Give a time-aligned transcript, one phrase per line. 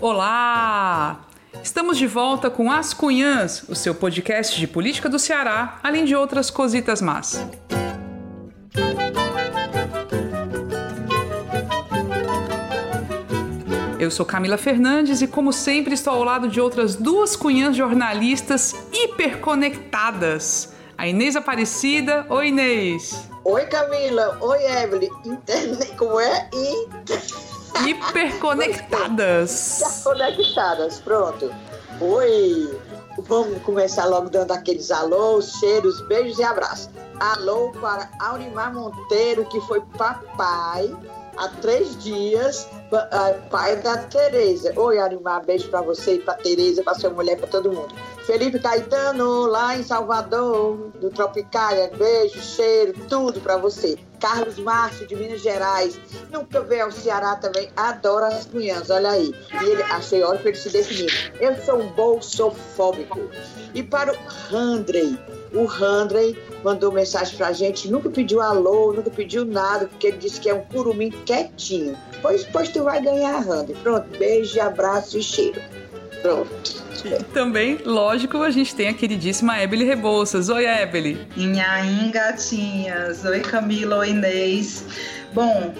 [0.00, 1.26] Olá!
[1.62, 6.14] Estamos de volta com As Cunhãs, o seu podcast de política do Ceará, além de
[6.14, 7.44] outras cositas más.
[13.98, 18.74] Eu sou Camila Fernandes e, como sempre, estou ao lado de outras duas cunhãs jornalistas
[18.92, 20.72] hiperconectadas.
[20.96, 22.24] A Inês Aparecida.
[22.28, 23.28] Oi, Inês.
[23.44, 24.38] Oi, Camila.
[24.40, 25.10] Oi, Evelyn.
[25.24, 26.48] Internet, como é?
[26.52, 27.22] Inter...
[27.84, 29.80] Hiperconectadas.
[29.80, 31.52] Hiperconectadas, pronto.
[32.00, 32.80] Oi.
[33.18, 36.90] Vamos começar logo dando aqueles alôs, cheiros, beijos e abraços.
[37.18, 40.94] Alô para Aurimar Monteiro, que foi papai
[41.38, 42.68] há três dias,
[43.50, 44.78] pai da Tereza.
[44.78, 47.94] Oi, Arimar, beijo para você e para Tereza, para sua mulher, para todo mundo.
[48.26, 53.96] Felipe Caetano, lá em Salvador, do Tropicália, beijo, cheiro, tudo para você.
[54.18, 56.00] Carlos Márcio, de Minas Gerais,
[56.32, 59.32] nunca veio ao Ceará também, adora as cunhãs, olha aí.
[59.62, 61.32] E ele, achei hora para ele se definir.
[61.38, 63.20] Eu sou um bolsofóbico.
[63.72, 64.16] E para o
[64.50, 65.16] Handrey,
[65.54, 70.40] o Handrey mandou mensagem pra gente, nunca pediu alô, nunca pediu nada, porque ele disse
[70.40, 71.96] que é um curumim quietinho.
[72.20, 73.76] Pois, pois tu vai ganhar, Handrey.
[73.82, 75.60] Pronto, beijo, abraço e cheiro.
[76.22, 76.86] Pronto.
[77.04, 80.48] E também, lógico, a gente tem a queridíssima Ebele Rebouças.
[80.48, 81.26] Oi, Ebele.
[81.36, 83.24] Inhaim, gatinhas.
[83.24, 83.98] Oi, Camila.
[83.98, 84.84] Oi, Inês.
[85.32, 85.74] Bom,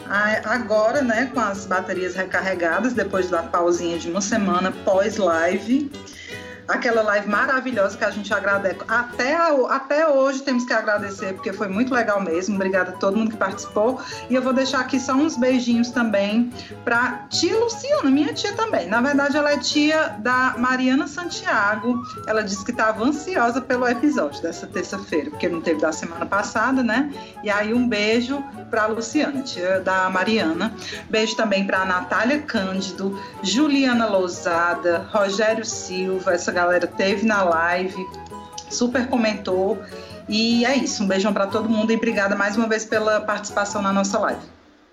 [0.45, 5.91] agora, né, com as baterias recarregadas, depois da pausinha de uma semana pós-live,
[6.69, 8.81] aquela live maravilhosa que a gente agradece.
[8.89, 9.36] Até,
[9.69, 12.56] até hoje temos que agradecer, porque foi muito legal mesmo.
[12.56, 14.00] Obrigada a todo mundo que participou.
[14.28, 16.53] E eu vou deixar aqui só uns beijinhos também
[16.84, 18.89] para tia Luciana, minha tia também.
[18.89, 22.03] Na verdade, ela é tia da Mariana Santiago.
[22.27, 26.83] Ela disse que estava ansiosa pelo episódio dessa terça-feira, porque não teve da semana passada,
[26.83, 27.12] né?
[27.42, 30.75] E aí, um beijo para Luciana, tia da Mariana.
[31.09, 38.07] Beijo também para Natália Cândido, Juliana Lousada, Rogério Silva, essa galera teve na live,
[38.71, 39.79] super comentou.
[40.28, 43.83] E é isso, um beijão para todo mundo e obrigada mais uma vez pela participação
[43.83, 44.41] na nossa live.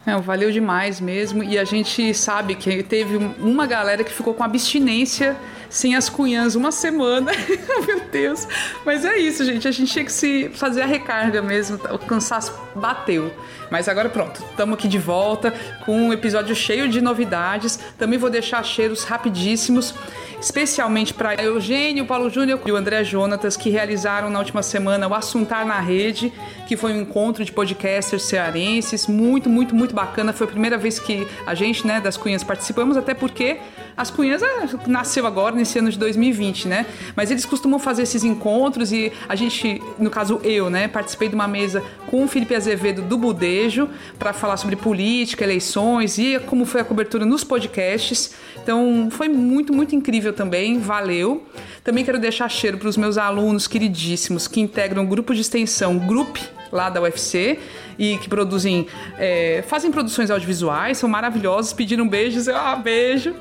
[0.06, 1.42] É, valeu demais mesmo.
[1.42, 5.38] E a gente sabe que teve uma galera que ficou com abstinência
[5.74, 7.32] sem as cunhãs uma semana.
[7.88, 8.48] Meu Deus.
[8.86, 9.68] Mas é isso, gente.
[9.68, 11.80] A gente tinha que se fazer a recarga mesmo.
[11.92, 13.34] O cansaço bateu.
[13.72, 15.52] Mas agora pronto, estamos aqui de volta
[15.84, 17.80] com um episódio cheio de novidades.
[17.98, 19.96] Também vou deixar cheiros rapidíssimos
[20.44, 25.14] especialmente para Eugênio, Paulo Júnior e o André Jonatas, que realizaram na última semana o
[25.14, 26.34] Assuntar na Rede,
[26.74, 30.34] que foi um encontro de podcasters cearenses, muito, muito, muito bacana.
[30.34, 33.60] Foi a primeira vez que a gente, né, das Cunhas, participamos, até porque
[33.96, 34.48] as Cunhas é,
[34.88, 36.88] nasceu agora, nesse ano de 2020, né?
[37.16, 41.36] Mas eles costumam fazer esses encontros e a gente, no caso eu, né, participei de
[41.36, 46.66] uma mesa com o Felipe Azevedo do Budejo para falar sobre política, eleições e como
[46.66, 48.34] foi a cobertura nos podcasts.
[48.58, 51.44] Então foi muito, muito incrível também, valeu.
[51.84, 56.00] Também quero deixar cheiro para os meus alunos queridíssimos que integram o grupo de extensão
[56.00, 56.38] Group
[56.74, 57.60] lá da UFC
[57.98, 63.36] e que produzem, é, fazem produções audiovisuais, são maravilhosos, pediram beijos, eu ah, beijo.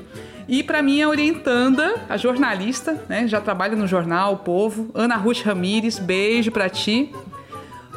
[0.47, 5.15] E para mim a orientanda, a jornalista, né, já trabalha no jornal O Povo, Ana
[5.15, 7.11] Ruth Ramires, beijo para ti.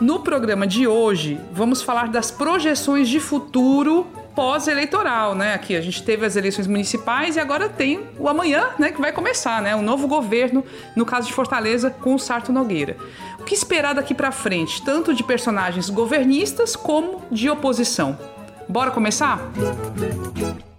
[0.01, 5.55] No programa de hoje, vamos falar das projeções de futuro pós-eleitoral, né?
[5.55, 8.93] Aqui a gente teve as eleições municipais e agora tem o amanhã, né?
[8.93, 9.75] Que vai começar, né?
[9.75, 10.63] O novo governo,
[10.95, 12.99] no caso de Fortaleza, com o Sarto Nogueira.
[13.41, 18.19] O que esperar daqui para frente, tanto de personagens governistas como de oposição?
[18.69, 19.39] Bora começar?
[19.57, 20.76] Música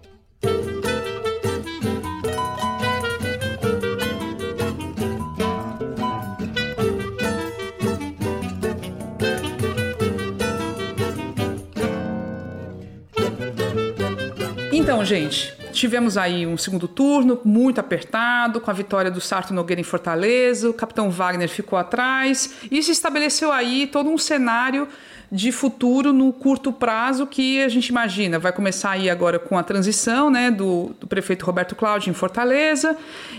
[14.87, 19.79] Então, gente, tivemos aí um segundo turno muito apertado, com a vitória do Sarto Nogueira
[19.79, 24.87] em Fortaleza, o capitão Wagner ficou atrás, e se estabeleceu aí todo um cenário
[25.31, 28.39] de futuro no curto prazo que a gente imagina.
[28.39, 32.95] Vai começar aí agora com a transição né, do, do prefeito Roberto Cláudio em Fortaleza,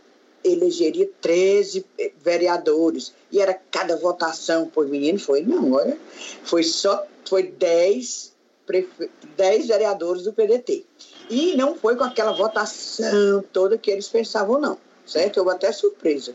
[0.44, 1.86] elegeria 13
[2.21, 3.13] vereadores.
[3.31, 5.97] E era cada votação, por menino, foi não, olha,
[6.44, 8.33] foi só, foi 10,
[9.38, 10.86] 10 vereadores do PDT.
[11.30, 15.38] E não foi com aquela votação toda que eles pensavam, não, certo?
[15.38, 16.33] Houve até surpresa.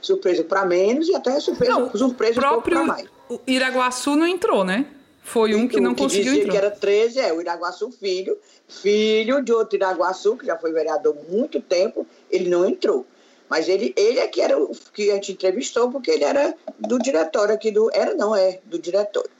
[0.00, 3.08] Surpresa para menos e até surpresa, não, surpresa próprio mais.
[3.28, 4.86] O Iraguaçu não entrou, né?
[5.28, 6.52] Foi um que não que conseguiu dizia entrar.
[6.52, 11.14] que era 13, é o Iraguaçu Filho, filho de outro Iraguaçu, que já foi vereador
[11.18, 13.04] há muito tempo, ele não entrou.
[13.48, 16.98] Mas ele, ele é que era o que a gente entrevistou, porque ele era do
[16.98, 17.90] diretório aqui do.
[17.92, 19.30] Era, não, é, do diretório.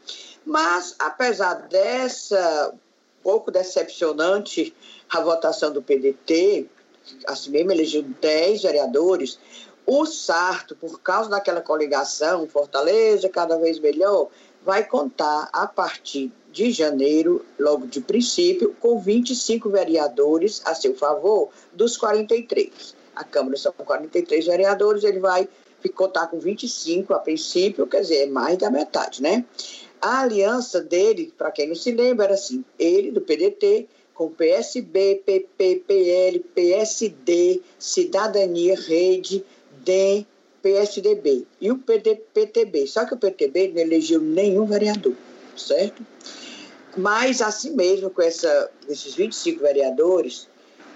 [0.45, 2.75] Mas, apesar dessa
[3.23, 4.75] pouco decepcionante
[5.11, 6.67] a votação do PDT,
[7.27, 9.39] assim mesmo elegeu 10 vereadores,
[9.85, 14.29] o Sarto, por causa daquela coligação, Fortaleza cada vez melhor,
[14.65, 21.51] vai contar a partir de janeiro, logo de princípio, com 25 vereadores a seu favor
[21.73, 22.95] dos 43.
[23.19, 25.49] A Câmara são 43 vereadores, ele vai
[25.95, 29.45] contar com 25 a princípio, quer dizer, é mais da metade, né?
[30.01, 35.23] A aliança dele, para quem não se lembra, era assim: ele do PDT, com PSB,
[35.27, 39.45] PP, PL, PSD, Cidadania, Rede,
[39.85, 40.25] DEM,
[40.63, 42.87] PSDB e o PD, PTB.
[42.87, 45.15] Só que o PTB não elegeu nenhum vereador,
[45.57, 46.07] certo?
[46.97, 50.48] Mas, assim mesmo, com essa, esses 25 vereadores,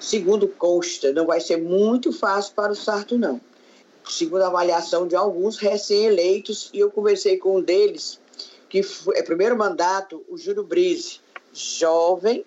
[0.03, 3.41] segundo consta, não vai ser muito fácil para o Sarto, não.
[4.09, 8.21] Segundo a avaliação de alguns recém-eleitos, e eu conversei com um deles,
[8.69, 8.81] que
[9.15, 11.21] é primeiro mandato, o Júlio Brise,
[11.53, 12.45] jovem,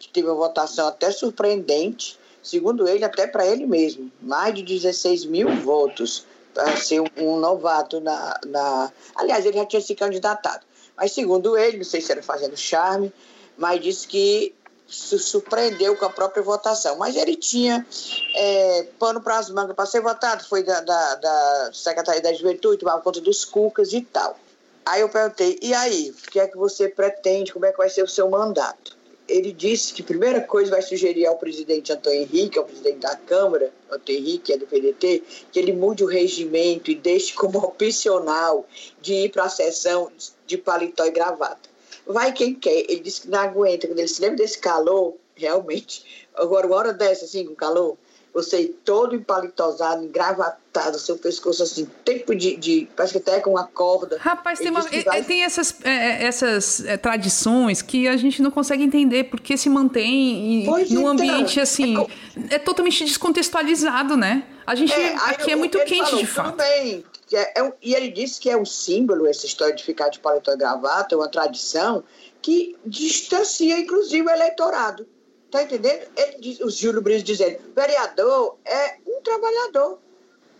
[0.00, 5.26] que teve uma votação até surpreendente, segundo ele, até para ele mesmo, mais de 16
[5.26, 8.92] mil votos para ser um, um novato na, na.
[9.14, 10.66] Aliás, ele já tinha se candidatado.
[10.96, 13.12] Mas, segundo ele, não sei se era fazendo charme,
[13.56, 14.54] mas disse que
[14.88, 16.96] se surpreendeu com a própria votação.
[16.96, 17.86] Mas ele tinha
[18.34, 22.78] é, pano para as mangas para ser votado, foi da, da, da Secretaria da Juventude,
[22.78, 24.38] tomava conta dos cucas e tal.
[24.84, 27.90] Aí eu perguntei, e aí, o que é que você pretende, como é que vai
[27.90, 28.96] ser o seu mandato?
[29.28, 33.16] Ele disse que a primeira coisa vai sugerir ao presidente Antônio Henrique, ao presidente da
[33.16, 37.58] Câmara, Antônio Henrique, que é do PDT, que ele mude o regimento e deixe como
[37.58, 38.64] opcional
[39.02, 40.12] de ir para a sessão
[40.46, 41.68] de paletó e gravata.
[42.06, 42.84] Vai quem quer.
[42.88, 43.86] Ele disse que não aguenta.
[43.86, 46.26] Quando ele se lembra desse calor, realmente.
[46.34, 47.96] Agora, uma hora dessa, assim, com calor,
[48.32, 52.86] você ir todo empalitosado, engravatado, seu pescoço assim, tempo de, de.
[52.94, 54.18] Parece que até com uma corda.
[54.20, 58.42] Rapaz, tem, uma- é- vai- é- tem essas, é, essas é, tradições que a gente
[58.42, 61.94] não consegue entender porque se mantém e- Pois num então, ambiente assim.
[61.94, 62.10] é co-
[62.50, 64.44] É, totalmente descontextualizado, né?
[64.66, 66.56] A gente aí aqui é o- muito quente falou, de Tudo fato.
[66.56, 67.04] bem.
[67.26, 70.08] Que é- é um- e ele disse que é um símbolo, essa história de ficar
[70.08, 72.04] de paletó e gravata, é uma tradição
[72.40, 75.06] que distancia, inclusive, o eleitorado.
[75.50, 76.08] Tá entendendo?
[76.16, 79.98] Ele diz, o Júlio Briz dizendo, vereador é um trabalhador.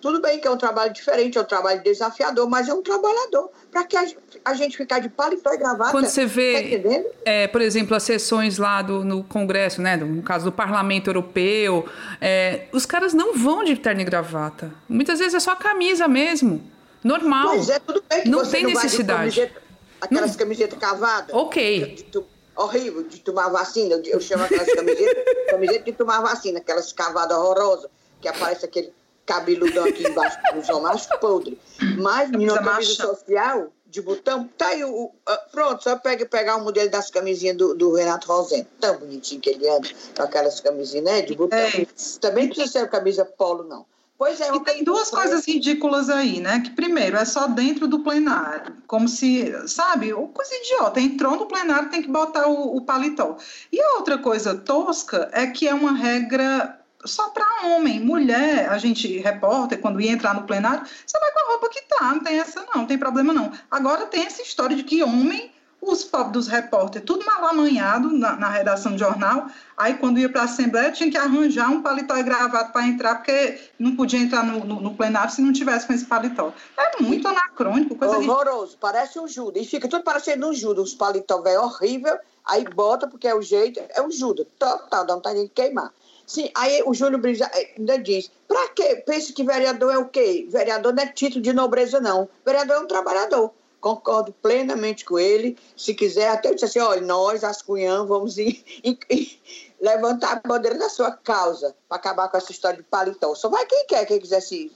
[0.07, 3.51] Tudo bem que é um trabalho diferente, é um trabalho desafiador, mas é um trabalhador.
[3.73, 5.91] Para que a, gente- a gente ficar de paletó e gravata.
[5.91, 7.07] Quando você Tá vê, entendendo?
[7.25, 11.89] é, por exemplo, as sessões lá do, no Congresso, né, no caso do Parlamento Europeu,
[12.21, 14.73] é, os caras não vão de terno e gravata.
[14.89, 16.63] Muitas vezes é só camisa mesmo,
[17.03, 17.49] normal.
[17.49, 19.35] Pois é, tudo bem que Não você tem não necessidade.
[19.41, 19.63] camiseta-
[20.01, 21.35] aquelas camisetas cavadas.
[21.35, 22.07] Ok.
[22.13, 23.97] tu- horrível de tomar vacina.
[23.97, 27.91] Eu, eu chamo aquelas camisetas, camiseta de tomar vacina, aquelas cavadas horrorosas,
[28.21, 28.93] que aparece aquele
[29.27, 31.59] cabeludão aqui embaixo dos homens podre.
[31.99, 35.11] Mas, menina, Camisa social de botão, tá aí o.
[35.27, 38.67] ah, pronto, só pega, pegar o modelo das camisinhas do, do Renato Rosendo.
[38.81, 41.23] Tão bonitinho que ele anda, com aquelas camisinhas, né?
[41.23, 41.59] De botão.
[41.59, 41.87] É.
[42.21, 43.87] Também não precisa ser camisa polo, não.
[44.19, 46.61] Pois é, E tem duas coisas ridículas aí, né?
[46.61, 51.01] Que primeiro é só dentro do plenário, como se, sabe, uma coisa idiota.
[51.01, 53.37] Entrou no plenário, tem que botar o, o paletó.
[53.71, 58.79] E a outra coisa tosca é que é uma regra só para homem, mulher, a
[58.79, 62.21] gente repórter quando ia entrar no plenário, você vai com a roupa que tá, não
[62.23, 63.53] tem essa não, não tem problema não.
[63.71, 65.53] Agora tem essa história de que homem
[65.87, 69.47] os pobres dos repórteres, tudo mal amanhado na, na redação do jornal.
[69.77, 73.17] Aí, quando ia para a Assembleia, tinha que arranjar um paletó e gravata para entrar,
[73.17, 76.53] porque não podia entrar no, no, no plenário se não tivesse com esse paletó.
[76.77, 78.19] É muito anacrônico, coisa.
[78.19, 79.63] Horroroso, parece um Judas.
[79.63, 83.43] E fica tudo parecendo um Judas, uns paletó velho horrível, aí bota, porque é o
[83.43, 85.93] jeito, é um Judas, total, dá vontade de queimar.
[86.27, 88.97] Sim, aí o Júlio Brisa ainda diz, pra quê?
[89.07, 90.47] Pensa que vereador é o quê?
[90.51, 92.29] Vereador não é título de nobreza, não.
[92.45, 93.53] Vereador é um trabalhador.
[93.81, 95.57] concordo plenamente com ele.
[95.77, 99.41] Se quiser, até eu disse assim: olha, nós, as Cunhã, vamos ir, ir, ir,
[99.81, 103.33] levantar a bandeira da sua causa para acabar com essa história de paletó.
[103.37, 104.73] Só vai quem quer, quem quiser se,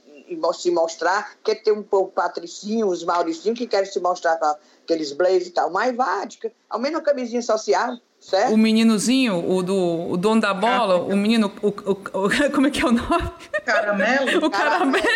[0.54, 4.54] se mostrar, quer ter um pouco patricinho, os mauricinhos que querem se mostrar com
[4.84, 6.24] aqueles blazers e tal, mas vá,
[6.68, 7.98] ao menos a camisinha social.
[8.20, 8.52] Certo?
[8.52, 12.70] O meninozinho, o do o dono da bola, o menino, o, o, o, como é
[12.70, 13.32] que é o nome?
[13.64, 14.46] Caramelo.
[14.46, 15.06] o caramelo.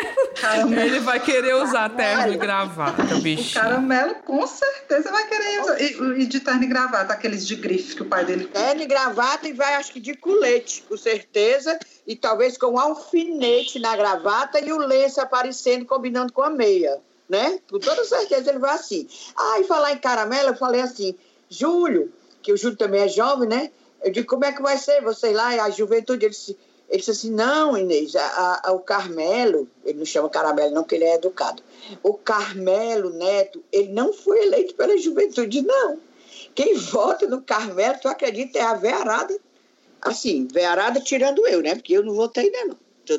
[0.41, 0.81] caramelo.
[0.81, 3.59] Ele vai querer usar terno e gravata, bicho.
[3.59, 5.81] O caramelo, com certeza, vai querer usar.
[5.83, 8.47] E, e, de terno e gravata, aqueles de grife que o pai dele.
[8.47, 11.79] Terno e gravata e vai, acho que de colete, com certeza.
[12.07, 16.99] E talvez com um alfinete na gravata e o lenço aparecendo, combinando com a meia.
[17.29, 17.59] Né?
[17.71, 19.07] Com toda certeza ele vai assim.
[19.37, 21.15] Ah, e falar em caramelo, eu falei assim,
[21.51, 22.11] Júlio
[22.45, 23.71] que o Júlio também é jovem, né?
[24.03, 26.27] Eu digo, como é que vai ser você lá a juventude?
[26.27, 26.57] Ele disse,
[26.91, 30.97] ele disse assim, não, Inês, a, a, o Carmelo, ele não chama Caramelo não, porque
[30.97, 31.63] ele é educado.
[32.03, 35.99] O Carmelo Neto, ele não foi eleito pela juventude, não.
[36.55, 39.35] Quem vota no Carmelo, tu acredita, é a Vearada.
[40.03, 41.75] Assim, Vearada tirando eu, né?
[41.75, 42.77] Porque eu não votei não.
[43.05, 43.15] Tô?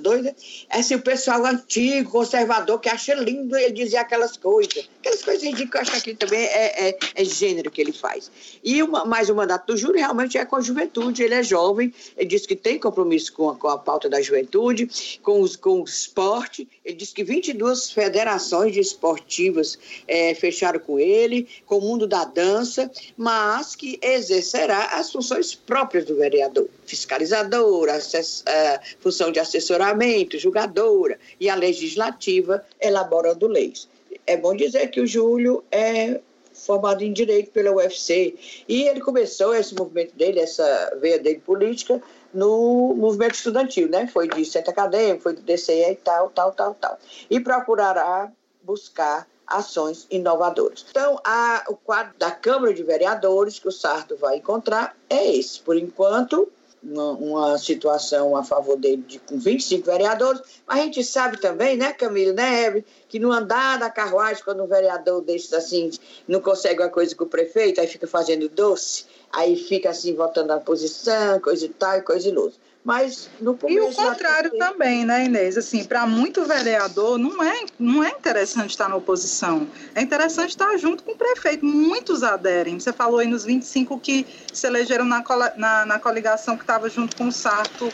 [0.69, 4.89] É assim, o pessoal antigo, conservador, que acha lindo ele dizer aquelas coisas.
[4.99, 8.31] Aquelas coisas que eu acho que também é, é, é, gênero que ele faz.
[8.63, 11.23] E uma, mais o mandato do Júlio realmente é com a juventude.
[11.23, 15.19] Ele é jovem, ele diz que tem compromisso com a, com a pauta da juventude,
[15.21, 16.67] com, os, com o esporte.
[16.83, 19.77] Ele diz que 22 federações esportivas
[20.07, 26.05] é, fecharam com ele, com o mundo da dança, mas que exercerá as funções próprias
[26.05, 26.67] do vereador.
[26.85, 29.39] Fiscalizador, assess, uh, função de
[29.75, 33.87] assessoramento, julgadora e a legislativa elaborando leis
[34.25, 36.19] é bom dizer que o Júlio é
[36.53, 38.35] formado em Direito pela UFC
[38.67, 42.01] e ele começou esse movimento dele, essa veia dele política,
[42.33, 44.07] no movimento estudantil, né?
[44.07, 46.99] Foi de centro acadêmico, foi do DCE e tal, tal, tal, tal.
[47.29, 50.85] E procurará buscar ações inovadoras.
[50.89, 55.61] Então, a, o quadro da Câmara de Vereadores que o Sarto vai encontrar é esse.
[55.61, 56.51] Por enquanto,
[56.85, 61.75] uma, uma, situação a favor dele de, com 25 vereadores, mas a gente sabe também,
[61.75, 65.89] né, Camila, né, Hebe, que no andar da carruagem, quando um vereador desses assim
[66.27, 70.53] não consegue uma coisa com o prefeito, aí fica fazendo doce, aí fica assim votando
[70.53, 72.59] a posição, coisa e tal, e coisa e outra.
[72.85, 75.57] Mas no começo, E o contrário também, né, Inês?
[75.57, 79.67] Assim, para muito vereador, não é, não é interessante estar na oposição.
[79.95, 81.65] É interessante estar junto com o prefeito.
[81.65, 82.79] Muitos aderem.
[82.79, 85.23] Você falou aí nos 25 que se elegeram na,
[85.57, 87.91] na, na coligação que estava junto com o Sarto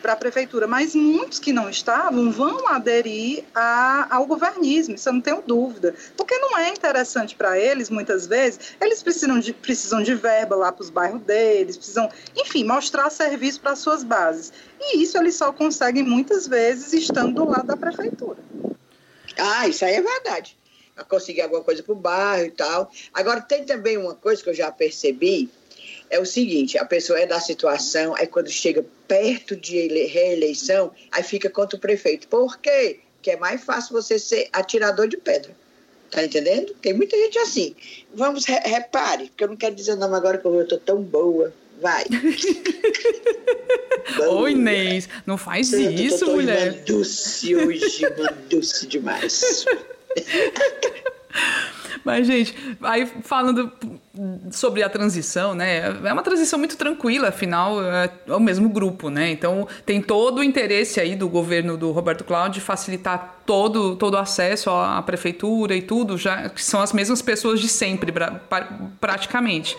[0.00, 5.12] para a prefeitura, mas muitos que não estavam vão aderir a, ao governismo, isso eu
[5.12, 10.02] não tenho dúvida, porque não é interessante para eles, muitas vezes, eles precisam de, precisam
[10.02, 14.52] de verba lá para os bairros deles, precisam, enfim, mostrar serviço para suas bases.
[14.80, 18.38] E isso eles só conseguem muitas vezes estando do lado da prefeitura.
[19.36, 20.56] Ah, isso aí é verdade.
[21.08, 22.90] Conseguir alguma coisa para o bairro e tal.
[23.14, 25.48] Agora, tem também uma coisa que eu já percebi,
[26.10, 31.22] é o seguinte, a pessoa é da situação, aí quando chega perto de reeleição, aí
[31.22, 32.26] fica contra o prefeito.
[32.28, 33.00] Por quê?
[33.16, 35.54] Porque é mais fácil você ser atirador de pedra.
[36.10, 36.74] Tá entendendo?
[36.80, 37.76] Tem muita gente assim.
[38.14, 41.02] Vamos, re repare, porque eu não quero dizer o nome agora que eu tô tão
[41.02, 41.52] boa.
[41.80, 42.04] Vai.
[44.28, 46.72] Oi, Inês, não faz Pronto, isso, tô, tô mulher.
[46.84, 48.06] Doce hoje,
[48.48, 49.66] doce demais.
[52.04, 53.72] Mas, gente, aí falando
[54.50, 55.96] sobre a transição, né?
[56.04, 59.30] É uma transição muito tranquila, afinal, é o mesmo grupo, né?
[59.30, 64.14] Então, tem todo o interesse aí do governo do Roberto Cláudio de facilitar todo, todo
[64.14, 68.12] o acesso à prefeitura e tudo, já que são as mesmas pessoas de sempre,
[69.00, 69.76] praticamente.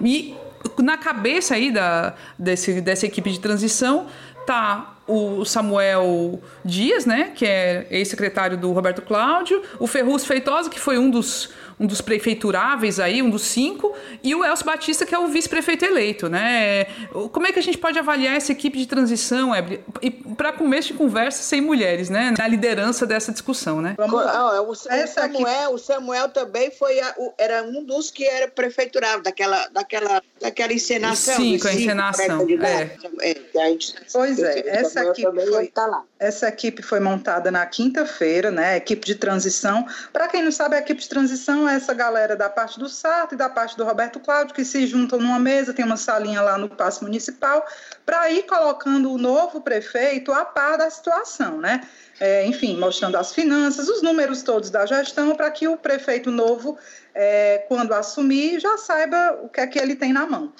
[0.00, 0.34] E
[0.78, 4.06] na cabeça aí da, desse, dessa equipe de transição
[4.46, 10.80] tá o Samuel Dias, né, que é ex-secretário do Roberto Cláudio, o Ferruz Feitosa, que
[10.80, 15.14] foi um dos um dos prefeituráveis aí, um dos cinco, e o Elcio Batista, que
[15.14, 16.84] é o vice-prefeito eleito, né?
[17.32, 19.82] Como é que a gente pode avaliar essa equipe de transição, Ebre?
[20.00, 22.34] E para começo de conversa, sem mulheres, né?
[22.36, 23.94] Na liderança dessa discussão, né?
[23.96, 24.62] Vamos lá.
[24.62, 29.68] O, Samuel, o Samuel também foi a, o, era um dos que era prefeiturável daquela,
[29.68, 31.36] daquela, daquela encenação.
[31.36, 32.46] Sim, com a encenação.
[32.62, 32.96] É.
[33.20, 38.76] É, gente, pois é, essa equipe, foi, tá essa equipe foi montada na quinta-feira, né?
[38.76, 39.86] Equipe de transição.
[40.12, 43.38] Para quem não sabe, a equipe de transição essa galera da parte do Sarto e
[43.38, 46.68] da parte do Roberto Cláudio, que se juntam numa mesa, tem uma salinha lá no
[46.68, 47.66] Paço Municipal,
[48.04, 51.80] para ir colocando o novo prefeito a par da situação, né?
[52.20, 56.78] É, enfim, mostrando as finanças, os números todos da gestão, para que o prefeito novo,
[57.14, 60.52] é, quando assumir, já saiba o que é que ele tem na mão.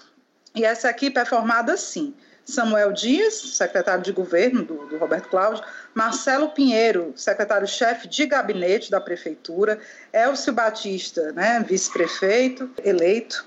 [0.55, 5.65] E essa equipe é formada assim: Samuel Dias, secretário de governo do, do Roberto Cláudio,
[5.95, 9.79] Marcelo Pinheiro, secretário-chefe de gabinete da prefeitura,
[10.13, 13.47] Elcio Batista, né, vice-prefeito eleito,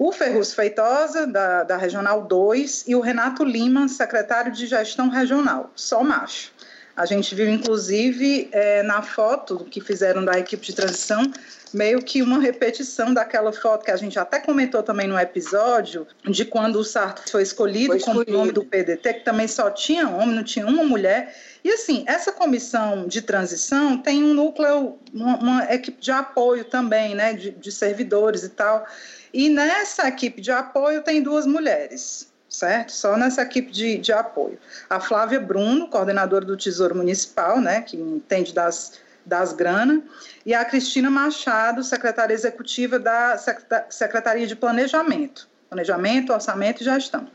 [0.00, 5.72] o Ferruz Feitosa, da, da Regional 2, e o Renato Lima, secretário de gestão regional,
[5.74, 6.52] só macho.
[6.98, 11.22] A gente viu, inclusive, é, na foto que fizeram da equipe de transição,
[11.72, 16.44] meio que uma repetição daquela foto que a gente até comentou também no episódio, de
[16.44, 18.24] quando o Sarto foi escolhido, foi escolhido.
[18.24, 21.36] como nome do PDT, que também só tinha homem, não tinha uma mulher.
[21.62, 27.14] E assim, essa comissão de transição tem um núcleo, uma, uma equipe de apoio também,
[27.14, 28.84] né, de, de servidores e tal.
[29.32, 32.27] E nessa equipe de apoio tem duas mulheres,
[32.58, 32.92] certo?
[32.92, 34.58] Só nessa equipe de, de apoio.
[34.90, 40.02] A Flávia Bruno, coordenadora do Tesouro Municipal, né, que entende das, das granas,
[40.44, 43.36] e a Cristina Machado, secretária executiva da
[43.88, 45.48] Secretaria de Planejamento.
[45.68, 47.28] Planejamento, Orçamento e Gestão.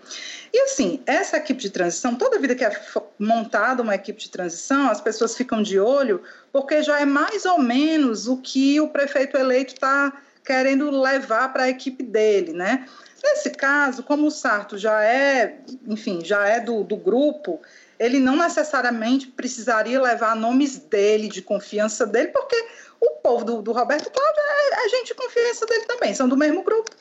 [0.52, 2.82] E assim, essa equipe de transição, toda vida que é
[3.20, 7.60] montada uma equipe de transição, as pessoas ficam de olho, porque já é mais ou
[7.60, 10.12] menos o que o prefeito eleito está
[10.44, 12.88] querendo levar para a equipe dele, né?
[13.24, 17.62] Nesse caso, como o Sarto já é, enfim, já é do, do grupo,
[17.98, 22.56] ele não necessariamente precisaria levar nomes dele, de confiança dele, porque
[23.00, 26.36] o povo do, do Roberto Cláudio é, é gente de confiança dele também, são do
[26.36, 26.92] mesmo grupo.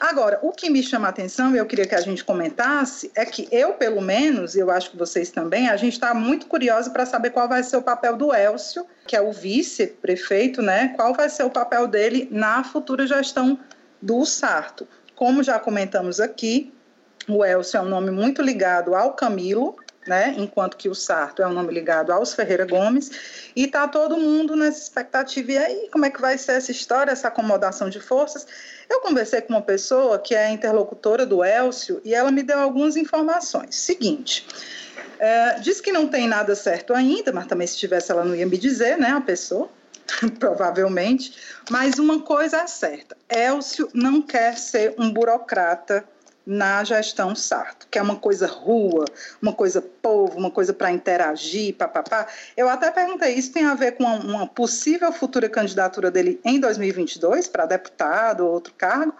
[0.00, 3.24] Agora, o que me chama a atenção, e eu queria que a gente comentasse, é
[3.24, 6.90] que eu, pelo menos, e eu acho que vocês também, a gente está muito curiosa
[6.90, 10.92] para saber qual vai ser o papel do Elcio, que é o vice-prefeito, né?
[10.96, 13.58] Qual vai ser o papel dele na futura gestão
[14.00, 14.88] do Sarto.
[15.22, 16.74] Como já comentamos aqui,
[17.28, 20.34] o Elcio é um nome muito ligado ao Camilo, né?
[20.36, 23.08] Enquanto que o Sarto é um nome ligado aos Ferreira Gomes,
[23.54, 25.52] e tá todo mundo nessa expectativa.
[25.52, 28.44] E aí, como é que vai ser essa história, essa acomodação de forças?
[28.90, 32.96] Eu conversei com uma pessoa que é interlocutora do Elcio e ela me deu algumas
[32.96, 33.76] informações.
[33.76, 34.44] Seguinte.
[35.20, 38.44] É, diz que não tem nada certo ainda, mas também se tivesse ela não ia
[38.44, 39.70] me dizer, né, a pessoa,
[40.38, 41.34] provavelmente.
[41.70, 46.04] Mas uma coisa é certa: Elcio não quer ser um burocrata
[46.44, 49.04] na gestão Sarto, que é uma coisa rua,
[49.40, 52.26] uma coisa povo, uma coisa para interagir, papapá.
[52.56, 57.46] Eu até perguntei, isso tem a ver com uma, possível futura candidatura dele em 2022
[57.46, 59.14] para deputado ou outro cargo?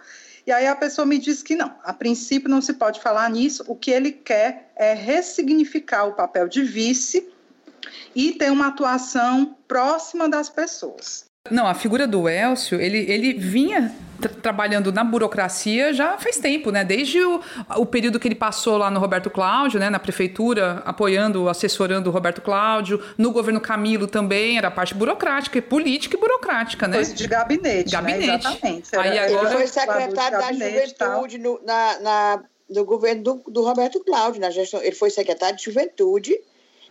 [0.45, 3.63] E aí a pessoa me disse que não, a princípio não se pode falar nisso,
[3.67, 7.32] o que ele quer é ressignificar o papel de vice
[8.15, 11.25] e ter uma atuação próxima das pessoas.
[11.51, 13.93] Não, a figura do Elcio, ele, ele vinha
[14.41, 16.85] trabalhando na burocracia já faz tempo, né?
[16.85, 17.41] Desde o,
[17.75, 19.89] o período que ele passou lá no Roberto Cláudio, né?
[19.89, 26.15] Na prefeitura, apoiando, assessorando o Roberto Cláudio, no governo Camilo também, era parte burocrática, política
[26.15, 26.95] e burocrática, né?
[26.95, 28.01] Coisa de gabinete, né?
[28.01, 28.27] gabinete.
[28.27, 28.35] Né?
[28.35, 28.95] Exatamente.
[28.95, 29.47] Aí agora...
[29.47, 34.49] Ele foi secretário da Juventude no, na, na, no governo do, do Roberto Cláudio, na
[34.49, 36.33] gestão, ele foi secretário de Juventude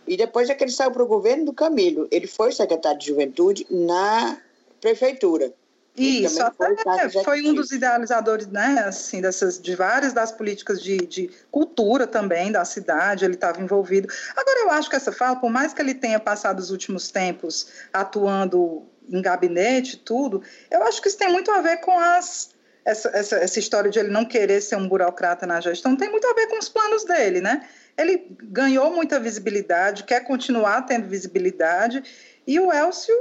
[0.07, 2.07] e depois é que ele saiu para o governo do Camilo.
[2.11, 4.37] Ele foi secretário de Juventude na
[4.81, 5.53] prefeitura.
[5.95, 11.29] Isso, até foi um dos idealizadores, né, assim, dessas, de várias das políticas de, de
[11.51, 14.07] cultura também da cidade, ele estava envolvido.
[14.35, 17.67] Agora, eu acho que essa fala, por mais que ele tenha passado os últimos tempos
[17.93, 22.51] atuando em gabinete tudo, eu acho que isso tem muito a ver com as
[22.85, 26.27] essa, essa, essa história de ele não querer ser um burocrata na gestão, tem muito
[26.27, 27.65] a ver com os planos dele, né?
[27.97, 32.03] Ele ganhou muita visibilidade, quer continuar tendo visibilidade,
[32.45, 33.15] e o Elcio,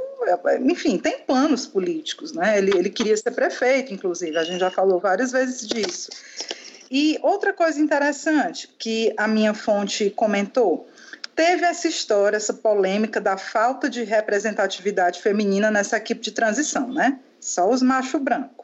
[0.63, 2.59] enfim, tem planos políticos, né?
[2.59, 6.11] Ele, ele queria ser prefeito, inclusive, a gente já falou várias vezes disso.
[6.91, 10.89] E outra coisa interessante que a minha fonte comentou,
[11.35, 17.19] teve essa história, essa polêmica da falta de representatividade feminina nessa equipe de transição, né?
[17.41, 18.62] Só os macho branco.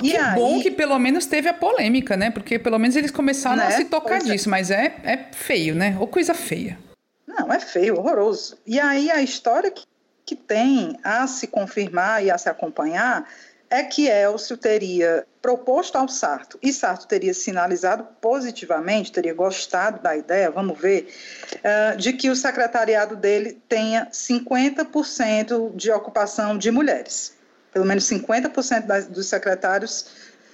[0.00, 0.34] Que aí...
[0.34, 2.30] bom que pelo menos teve a polêmica, né?
[2.30, 3.66] Porque pelo menos eles começaram né?
[3.66, 4.32] a se tocar pois é.
[4.32, 4.50] disso, é.
[4.50, 5.96] mas é, é feio, né?
[5.98, 6.78] Ou coisa feia.
[7.26, 8.56] Não, é feio, horroroso.
[8.66, 9.84] E aí a história que
[10.24, 13.28] que tem a se confirmar e a se acompanhar
[13.68, 20.14] é que Elcio teria proposto ao Sarto e Sarto teria sinalizado positivamente, teria gostado da
[20.14, 21.08] ideia, vamos ver,
[21.56, 27.31] uh, de que o secretariado dele tenha 50% de ocupação de mulheres.
[27.72, 30.06] Pelo menos 50% das, dos secretários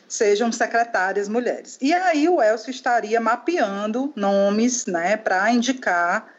[0.09, 1.77] sejam secretárias mulheres.
[1.81, 6.33] E aí o Elcio estaria mapeando nomes né, para indicar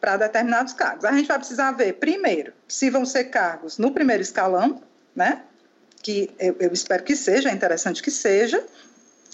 [0.00, 1.06] para determinados cargos.
[1.06, 4.82] A gente vai precisar ver, primeiro, se vão ser cargos no primeiro escalão,
[5.16, 5.40] né?
[6.02, 8.62] Que eu, eu espero que seja, é interessante que seja,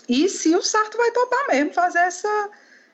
[0.08, 2.50] e se o Sarto vai topar mesmo fazer essa,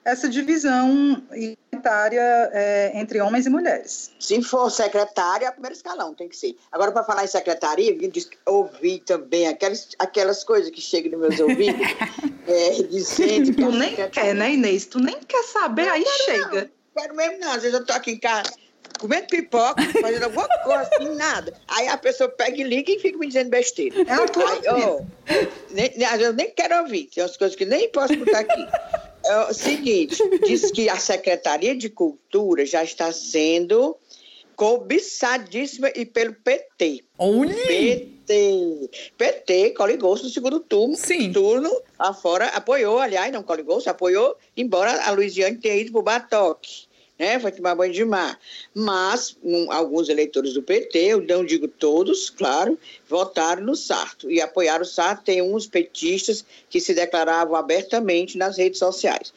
[0.07, 4.13] essa divisão igualitária é, entre homens e mulheres.
[4.21, 6.57] Se for secretária, é primeiro escalão, tem que ser.
[6.71, 11.41] Agora, para falar em secretaria, eu ouvi também aquelas, aquelas coisas que chegam nos meus
[11.41, 11.87] ouvidos.
[12.49, 14.87] É, dizendo Tu nem quer, né, Inês?
[14.87, 16.61] Tu nem quer saber, aí chega.
[16.61, 17.51] Não quero mesmo não.
[17.51, 18.53] Às vezes eu tô aqui em casa
[19.01, 21.53] comendo pipoca, fazendo alguma coisa assim, nada.
[21.67, 23.97] Aí a pessoa pega e liga e fica me dizendo besteira.
[24.07, 25.01] É a tua Aí, ó,
[25.73, 28.67] nem, nem- eu nem quero ouvir, tem umas coisas que nem posso botar aqui.
[29.27, 33.97] É o seguinte, diz que a Secretaria de Cultura já está sendo
[34.57, 37.05] cobiçadíssima e pelo PT.
[37.19, 37.55] Olha!
[37.55, 38.91] PT.
[39.17, 40.97] PT, coligou-se no segundo turno.
[40.97, 41.33] Sim.
[41.33, 46.86] turno afora, apoiou, aliás, não coligou-se, apoiou, embora a Luiziane tenha ido para o Batoque.
[47.19, 48.39] Né, foi tomar banho de mar.
[48.75, 54.41] Mas um, alguns eleitores do PT, eu não digo todos, claro, votaram no Sarto e
[54.41, 55.25] apoiaram o Sarto.
[55.25, 59.33] Tem uns petistas que se declaravam abertamente nas redes sociais.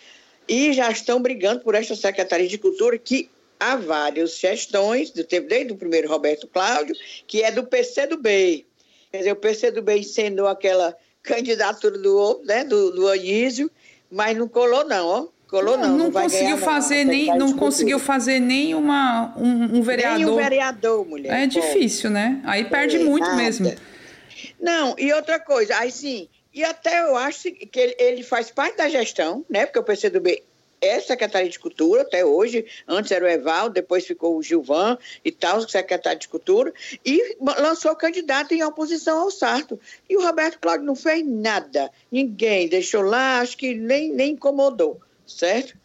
[0.47, 5.47] E já estão brigando por esta Secretaria de Cultura que há várias gestões, do tempo,
[5.47, 6.95] desde o primeiro Roberto Cláudio,
[7.27, 8.65] que é do PCdoB.
[9.11, 13.69] Quer dizer, o PCdoB sendo aquela candidatura do né, do, do Anísio,
[14.09, 15.27] mas não colou não, ó.
[15.49, 15.97] Colou não.
[15.97, 19.81] não, vai conseguiu ganhar, não, fazer a nem, não conseguiu fazer nem uma, um, um
[19.81, 20.17] vereador.
[20.19, 21.33] Nem o vereador, mulher.
[21.33, 21.59] É Pô.
[21.59, 22.39] difícil, né?
[22.45, 23.35] Aí perde É, muito nada.
[23.37, 23.73] mesmo.
[24.61, 28.77] Não, e outra coisa, aí sim, e até eu acho que ele, ele faz parte
[28.77, 29.65] da gestão, né?
[29.65, 30.43] Porque o PCdoB
[30.81, 35.31] é secretário de Cultura até hoje, antes era o Evaldo, depois ficou o Gilvan e
[35.31, 36.71] tal, secretário de Cultura,
[37.05, 39.79] e lançou candidato em oposição ao Sarto.
[40.09, 44.99] E o Roberto Cláudio não fez nada, ninguém deixou lá, acho que nem, nem incomodou,
[45.29, 45.75] certo?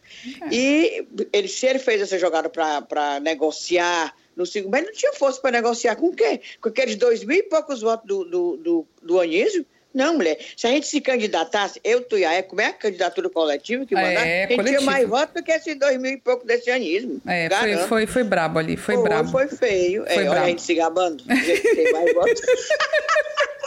[0.51, 5.39] E ele, se ele fez essa jogada para negociar no segundo, mas não tinha força
[5.39, 6.41] para negociar com quem?
[6.61, 9.65] Com aqueles dois mil e poucos votos do, do, do, do Anísio?
[9.93, 10.37] Não, mulher.
[10.57, 13.85] Se a gente se candidatasse, eu, tu e a Eco, como é a candidatura coletiva
[13.85, 14.83] que É, mandar, a gente tinha coletivo.
[14.83, 17.21] mais votos do que esses dois mil e pouco desse anismo.
[17.25, 19.31] É, foi, foi, foi brabo ali, foi Foi, brabo.
[19.31, 20.03] foi feio.
[20.03, 20.45] Foi é, olha brabo.
[20.45, 21.23] a gente se gabando.
[21.23, 22.41] do jeito que tem mais votos.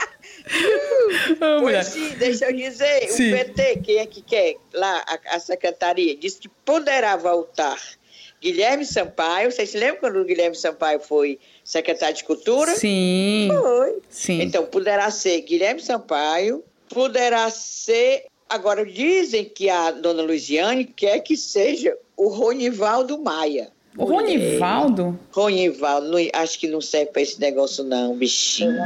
[1.40, 1.58] Ah.
[1.60, 3.32] Pois sim, deixa eu dizer, Sim.
[3.32, 7.78] o PT, quem é que quer lá, a, a secretaria, disse que poderá voltar
[8.40, 9.50] Guilherme Sampaio.
[9.50, 12.74] Vocês se lembram quando o Guilherme Sampaio foi secretário de Cultura?
[12.76, 13.98] Sim, Foi.
[14.08, 14.40] sim.
[14.42, 18.24] Então, poderá ser Guilherme Sampaio, poderá ser.
[18.48, 23.70] Agora, dizem que a dona Luiziane quer que seja o Ronivaldo Maia.
[23.98, 25.18] O Ronivaldo?
[25.32, 28.78] Ronivaldo, acho que não serve para esse negócio, não, bichinho.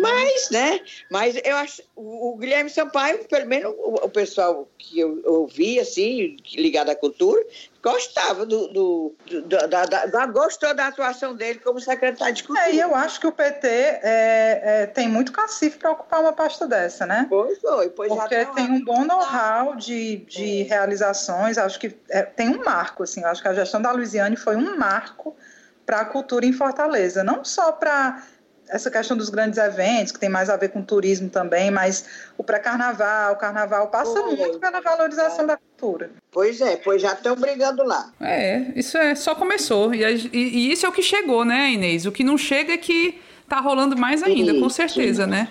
[0.00, 0.80] Mas, né?
[1.10, 1.82] Mas eu acho.
[1.94, 6.96] O, o Guilherme Sampaio, pelo menos o, o pessoal que eu ouvi, assim, ligado à
[6.96, 7.40] cultura,
[7.86, 8.66] gostava do.
[8.68, 12.68] do, do da, da, da- gostou da atuação dele como secretário de cultura.
[12.68, 16.32] É, e eu acho que o PT é, é, tem muito cacife para ocupar uma
[16.32, 17.26] pasta dessa, né?
[17.28, 22.48] Pois foi, pois Porque tem um bom know-how de, de realizações, acho que é, tem
[22.48, 25.36] um marco, assim, acho que a gestão da Luiziane foi um marco
[25.84, 28.20] para a cultura em Fortaleza, não só para
[28.68, 32.04] essa questão dos grandes eventos, que tem mais a ver com turismo também, mas
[32.36, 36.10] o pré-carnaval, o carnaval passa muito pela valorização da cultura.
[36.32, 38.10] Pois é, pois já estão brigando lá.
[38.20, 39.94] É, isso é só começou.
[39.94, 42.06] E, a- e- e isso é o que chegou, né, Inês?
[42.06, 45.48] O que não chega é que tá rolando mais ainda, com certeza, né?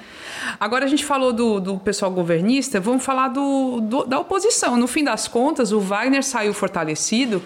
[0.60, 4.76] Agora a gente falou do, do pessoal governista, vamos falar do, do- da oposição.
[4.78, 7.42] No fim das contas, o Wagner saiu fortalecido.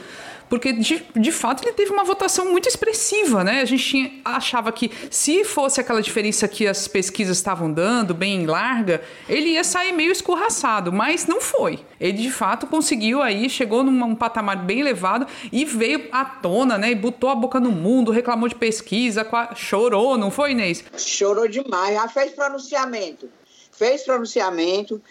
[0.50, 3.62] Porque, de, de fato, ele teve uma votação muito expressiva, né?
[3.62, 8.46] A gente tinha- achava que se fosse aquela diferença que as pesquisas estavam dando, bem
[8.48, 11.80] larga, ele ia sair meio escorraçado, mas não foi.
[12.00, 16.78] Ele, de fato, conseguiu aí, chegou num um patamar bem elevado e veio à tona,
[16.78, 16.92] né?
[16.92, 20.84] E botou a boca no mundo, reclamou de pesquisa, chorou, não foi, Inês?
[20.98, 23.30] Chorou demais, já fez pronunciamento.
[23.72, 25.02] Fez pronunciamento,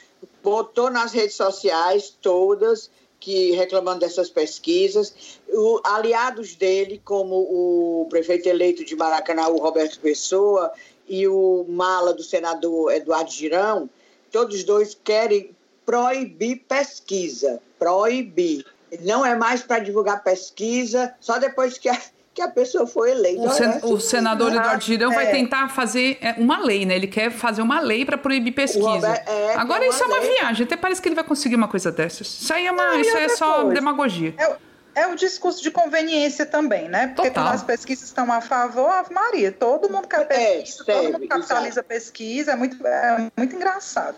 [0.43, 5.41] botou nas redes sociais todas que reclamando dessas pesquisas.
[5.49, 10.73] O, aliados dele, como o prefeito eleito de Maracanã, Roberto Pessoa,
[11.09, 13.89] e o mala do senador Eduardo Girão,
[14.31, 17.61] todos dois querem proibir pesquisa.
[17.79, 18.67] Proibir.
[19.01, 22.01] Não é mais para divulgar pesquisa, só depois que a,
[22.39, 23.43] que a pessoa foi eleita.
[23.43, 25.31] O, sen- Olha, o senador Ah, Eduardo Girão vai é.
[25.33, 26.95] tentar fazer é, uma lei, né?
[26.95, 28.87] Ele quer fazer uma lei para proibir pesquisa.
[28.89, 30.65] Robert- é, Agora tem isso é uma viagem.
[30.65, 32.29] Até parece que ele vai conseguir uma coisa dessas.
[32.29, 33.75] Isso aí é, uma, Não, isso é só coisa.
[33.75, 34.35] demagogia.
[34.39, 34.57] É, o-
[34.95, 37.09] é o discurso de conveniência também, né?
[37.09, 37.45] Porque Total.
[37.45, 41.27] quando as pesquisas estão a favor, Ave Maria, todo mundo quer É, pesquisa, todo mundo
[41.29, 44.17] capitaliza pesquisa, é muito, é muito engraçado.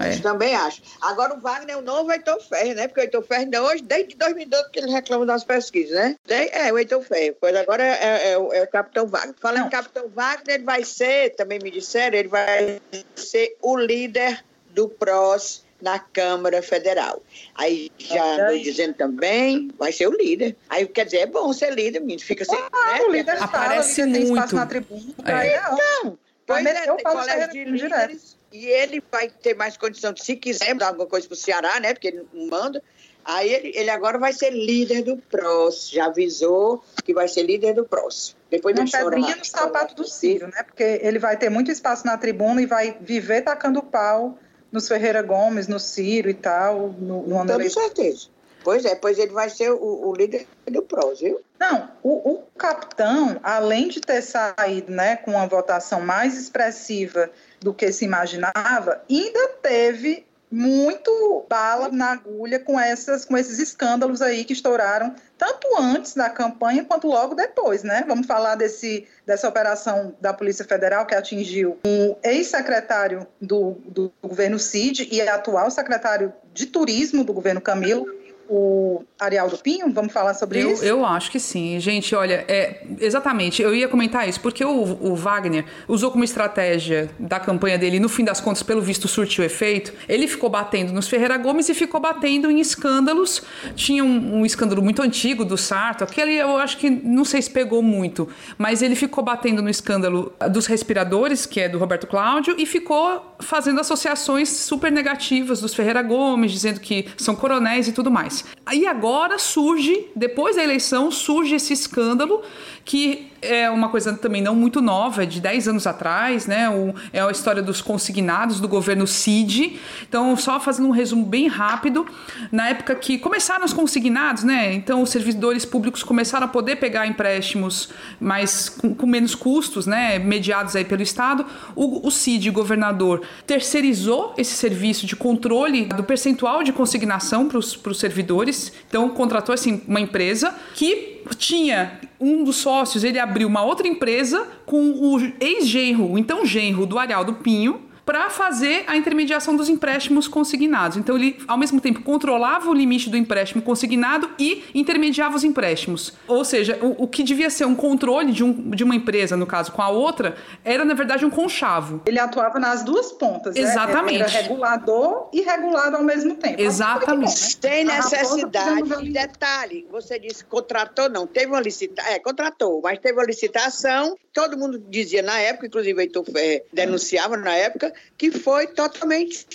[0.00, 0.16] É.
[0.18, 0.82] Também acho.
[1.00, 2.88] Agora o Wagner é o novo Heitor Ferro, né?
[2.88, 6.16] Porque o Heitor Ferro ainda hoje, desde 2012 que ele reclama das pesquisas, né?
[6.26, 7.36] De- É, o Heitor Ferro.
[7.40, 9.34] Pois agora é, é- é o, é o Capitão Wagner.
[9.40, 12.80] Falando em Capitão Wagner, ele vai ser, também me disseram, ele vai
[13.16, 17.20] ser o líder do PROS na Câmara Federal.
[17.56, 20.56] Aí já andou dizendo também, vai ser o líder.
[20.70, 22.20] Aí quer dizer, é bom ser líder, menino.
[22.20, 22.56] Fica sem.
[22.56, 23.00] Ah, né?
[23.02, 24.36] o líder fala, o Aparece líder tem muito.
[24.36, 25.02] espaço na tribuna.
[25.24, 25.46] É.
[25.48, 26.18] é ótimo.
[26.46, 27.82] Pois é, tem colégio sério de direto.
[28.00, 28.41] líderes.
[28.52, 31.80] E ele vai ter mais condição de, se quiser, dar alguma coisa para o Ceará,
[31.80, 31.94] né?
[31.94, 32.82] Porque ele não manda.
[33.24, 37.74] Aí ele, ele agora vai ser líder do PROS, já avisou que vai ser líder
[37.74, 38.36] do PROS.
[38.50, 40.62] Depois Uma pedrinha no sapato do Ciro, né?
[40.64, 44.38] Porque ele vai ter muito espaço na tribuna e vai viver tacando pau
[44.72, 48.26] nos Ferreira Gomes, no Ciro e tal, no, no Com certeza.
[48.64, 51.40] Pois é, pois ele vai ser o, o líder do PROS, viu?
[51.58, 57.30] Não, o, o, capitão, além de ter saído né, com uma votação mais expressiva
[57.62, 64.20] do que se imaginava, ainda teve muito bala na agulha com, essas, com esses escândalos
[64.20, 68.04] aí que estouraram tanto antes da campanha quanto logo depois, né?
[68.06, 74.58] Vamos falar desse, dessa operação da Polícia Federal que atingiu um ex-secretário do, do governo
[74.58, 78.06] Cid e atual secretário de turismo do governo Camilo,
[78.48, 79.92] o Arialdo Pinho?
[79.92, 80.84] Vamos falar sobre eu, isso?
[80.84, 81.78] Eu acho que sim.
[81.80, 87.10] Gente, olha, é, exatamente, eu ia comentar isso, porque o, o, Wagner usou como estratégia
[87.18, 89.92] da campanha dele, no fim das contas, pelo visto, surtiu efeito.
[90.08, 93.42] Ele ficou batendo nos Ferreira Gomes e ficou batendo em escândalos.
[93.74, 97.50] Tinha um, um escândalo muito antigo do Sarto, aquele eu acho que não sei se
[97.50, 98.28] pegou muito,
[98.58, 103.36] mas ele ficou batendo no escândalo dos respiradores, que é do Roberto Cláudio, e ficou
[103.40, 108.31] fazendo associações super negativas dos Ferreira Gomes, dizendo que são coronéis e tudo mais.
[108.64, 112.42] Aí agora surge, depois da eleição, surge esse escândalo
[112.84, 116.70] que é uma coisa também não muito nova, é de 10 anos atrás, né?
[116.70, 119.80] O, é a história dos consignados do governo CID.
[120.08, 122.06] Então, só fazendo um resumo bem rápido,
[122.52, 124.72] na época que começaram os consignados, né?
[124.72, 130.18] Então, os servidores públicos começaram a poder pegar empréstimos mais com, com menos custos, né?
[130.20, 131.44] Mediados aí pelo Estado.
[131.74, 137.98] O, o CID, governador, terceirizou esse serviço de controle do percentual de consignação para os
[137.98, 138.72] servidores.
[138.88, 144.46] Então, contratou assim, uma empresa que tinha um dos sócios, ele abriu uma outra empresa
[144.66, 150.96] com o ex-genro, então genro do Arialdo Pinho, para fazer a intermediação dos empréstimos consignados.
[150.96, 156.12] Então, ele, ao mesmo tempo, controlava o limite do empréstimo consignado e intermediava os empréstimos.
[156.26, 159.46] Ou seja, o, o que devia ser um controle de, um, de uma empresa, no
[159.46, 162.02] caso, com a outra, era, na verdade, um conchavo.
[162.06, 163.56] Ele atuava nas duas pontas.
[163.56, 164.18] Exatamente.
[164.18, 164.24] Né?
[164.24, 166.60] Era regulador e regulado ao mesmo tempo.
[166.60, 167.56] Exatamente.
[167.58, 168.82] Tem necessidade.
[169.12, 171.26] Detalhe, você disse contratou, não.
[171.26, 172.12] Teve uma licitação.
[172.12, 174.16] É, contratou, mas teve uma licitação.
[174.32, 179.46] Todo mundo dizia na época, inclusive o Heitor Ferre denunciava na época, que foi totalmente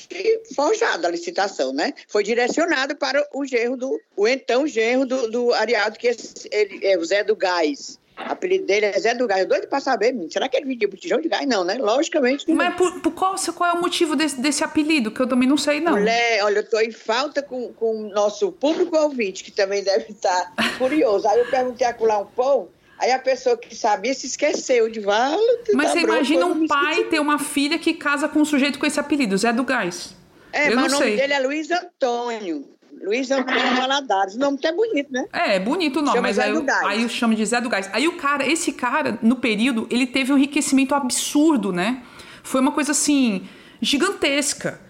[0.56, 1.94] forjada a licitação, né?
[2.08, 6.08] Foi direcionado para o genro do, o então genro do, do Ariado, que
[6.52, 8.00] ele, é o Zé do Gás.
[8.20, 9.42] O apelido dele é Zé do Gás.
[9.42, 11.48] Eu doido pra saber, será que ele vendia botijão de gás?
[11.48, 11.76] Não, né?
[11.80, 12.52] Logicamente.
[12.52, 15.12] Mas por, por qual, qual, é o motivo desse, desse, apelido?
[15.12, 15.94] Que eu também não sei, não.
[15.94, 20.12] Mulher, olha, eu tô em falta com, com o nosso público ouvinte, que também deve
[20.12, 21.28] estar curioso.
[21.28, 25.00] Aí eu perguntei a Cular um pão Aí a pessoa que sabia se esqueceu de
[25.00, 25.42] valo.
[25.74, 29.00] Mas você imagina um pai ter uma filha que casa com um sujeito com esse
[29.00, 30.16] apelido, Zé do Gás.
[30.52, 31.18] É, eu mas não o nome sei.
[31.18, 32.78] dele é Luiz Antônio.
[33.04, 34.36] Luiz Antônio Valadares.
[34.36, 35.26] O nome até é bonito, né?
[35.32, 36.52] É, é bonito o nome, chama mas aí,
[36.86, 37.88] aí eu chamo de Zé do Gás.
[37.94, 42.02] Aí o cara, esse cara, no período, ele teve um enriquecimento absurdo, né?
[42.42, 43.48] Foi uma coisa assim,
[43.80, 44.82] gigantesca.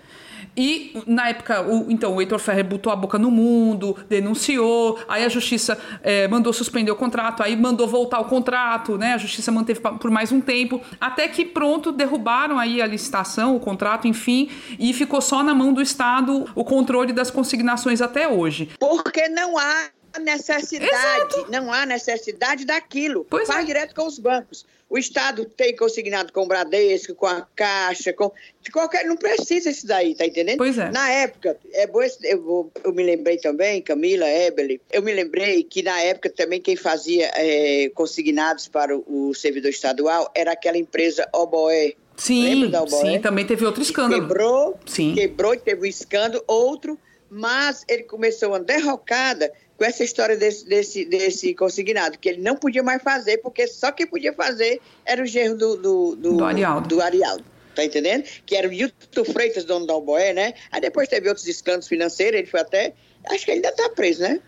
[0.58, 5.24] E na época, o, então, o Heitor Ferrer botou a boca no mundo, denunciou, aí
[5.24, 9.14] a justiça é, mandou suspender o contrato, aí mandou voltar o contrato, né?
[9.14, 13.60] A justiça manteve por mais um tempo, até que pronto, derrubaram aí a licitação, o
[13.60, 18.72] contrato, enfim, e ficou só na mão do Estado o controle das consignações até hoje.
[18.80, 19.90] Porque não há
[20.20, 21.52] necessidade, Exato.
[21.52, 23.26] não há necessidade daquilo.
[23.30, 23.66] Pois Faz é.
[23.66, 24.66] direto com os bancos.
[24.90, 28.32] O Estado tem consignado com o Bradesco, com a Caixa, com
[28.72, 30.58] qualquer, não precisa isso daí, tá entendendo?
[30.58, 30.90] Pois é.
[30.92, 35.84] Na época, é bom, eu, eu me lembrei também, Camila, Ebele, eu me lembrei que
[35.84, 41.28] na época também quem fazia é, consignados para o, o servidor estadual era aquela empresa
[41.34, 41.94] Oboé.
[42.16, 44.22] Sim, sim, também teve outro escândalo.
[44.22, 45.14] Quebrou, sim.
[45.14, 46.98] quebrou, teve um escândalo, outro,
[47.30, 52.56] mas ele começou uma derrocada com essa história desse, desse, desse consignado, que ele não
[52.56, 56.44] podia mais fazer, porque só quem podia fazer era o genro do, do, do, do
[56.44, 56.88] Arialdo.
[56.88, 57.44] Do Arialdo.
[57.76, 58.24] Tá entendendo?
[58.44, 60.56] Que era o Hilton Freitas, dono da Alboé, né?
[60.72, 62.94] Aí depois teve outros escândalos financeiros, ele foi até.
[63.30, 64.40] Acho que ainda tá preso, né?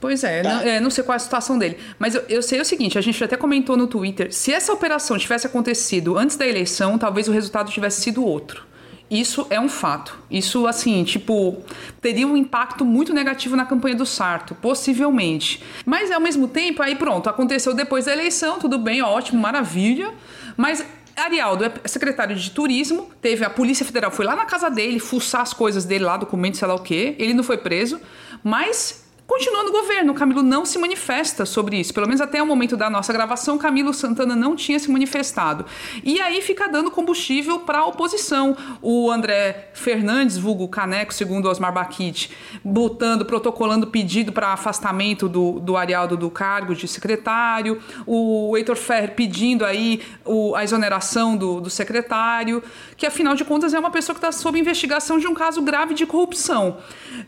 [0.00, 0.54] Pois é, tá.
[0.54, 1.78] não, é, não, sei qual é a situação dele.
[1.98, 4.32] Mas eu, eu, sei o seguinte: a gente até comentou no Twitter.
[4.34, 8.66] Se essa operação tivesse acontecido antes da eleição, talvez o resultado tivesse sido outro.
[9.10, 10.18] Isso é um fato.
[10.30, 11.62] Isso, assim, tipo,
[12.00, 15.62] teria um impacto muito negativo na campanha do Sarto, possivelmente.
[15.84, 20.12] Mas, ao mesmo tempo, aí pronto, aconteceu depois da eleição, tudo bem, ótimo, maravilha.
[20.56, 20.84] Mas
[21.16, 25.42] Arialdo é secretário de turismo, teve a Polícia Federal, foi lá na casa dele, fuçar
[25.42, 27.14] as coisas dele lá, documentos, sei lá o quê.
[27.18, 28.00] Ele não foi preso,
[28.42, 30.12] mas continua no governo.
[30.12, 31.92] O Camilo não se manifesta sobre isso.
[31.92, 35.64] Pelo menos até o momento da nossa gravação, Camilo Santana não tinha se manifestado.
[36.02, 38.56] E aí fica dando combustível para a oposição.
[38.80, 42.30] O André Fernandes, vulgo Caneco, segundo Osmar Baquite,
[42.64, 47.80] botando, protocolando pedido para afastamento do, do Arialdo do cargo de secretário.
[48.06, 52.62] O Heitor Ferrer pedindo aí o, a exoneração do, do secretário,
[52.96, 55.94] que afinal de contas é uma pessoa que está sob investigação de um caso grave
[55.94, 56.78] de corrupção.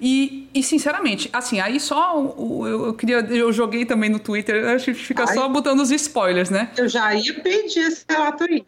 [0.01, 3.19] E, e sinceramente, assim, aí só eu, eu queria.
[3.19, 6.71] Eu joguei também no Twitter, a gente fica Ai, só botando os spoilers, né?
[6.77, 8.65] Eu já ia pedir esse relato aí.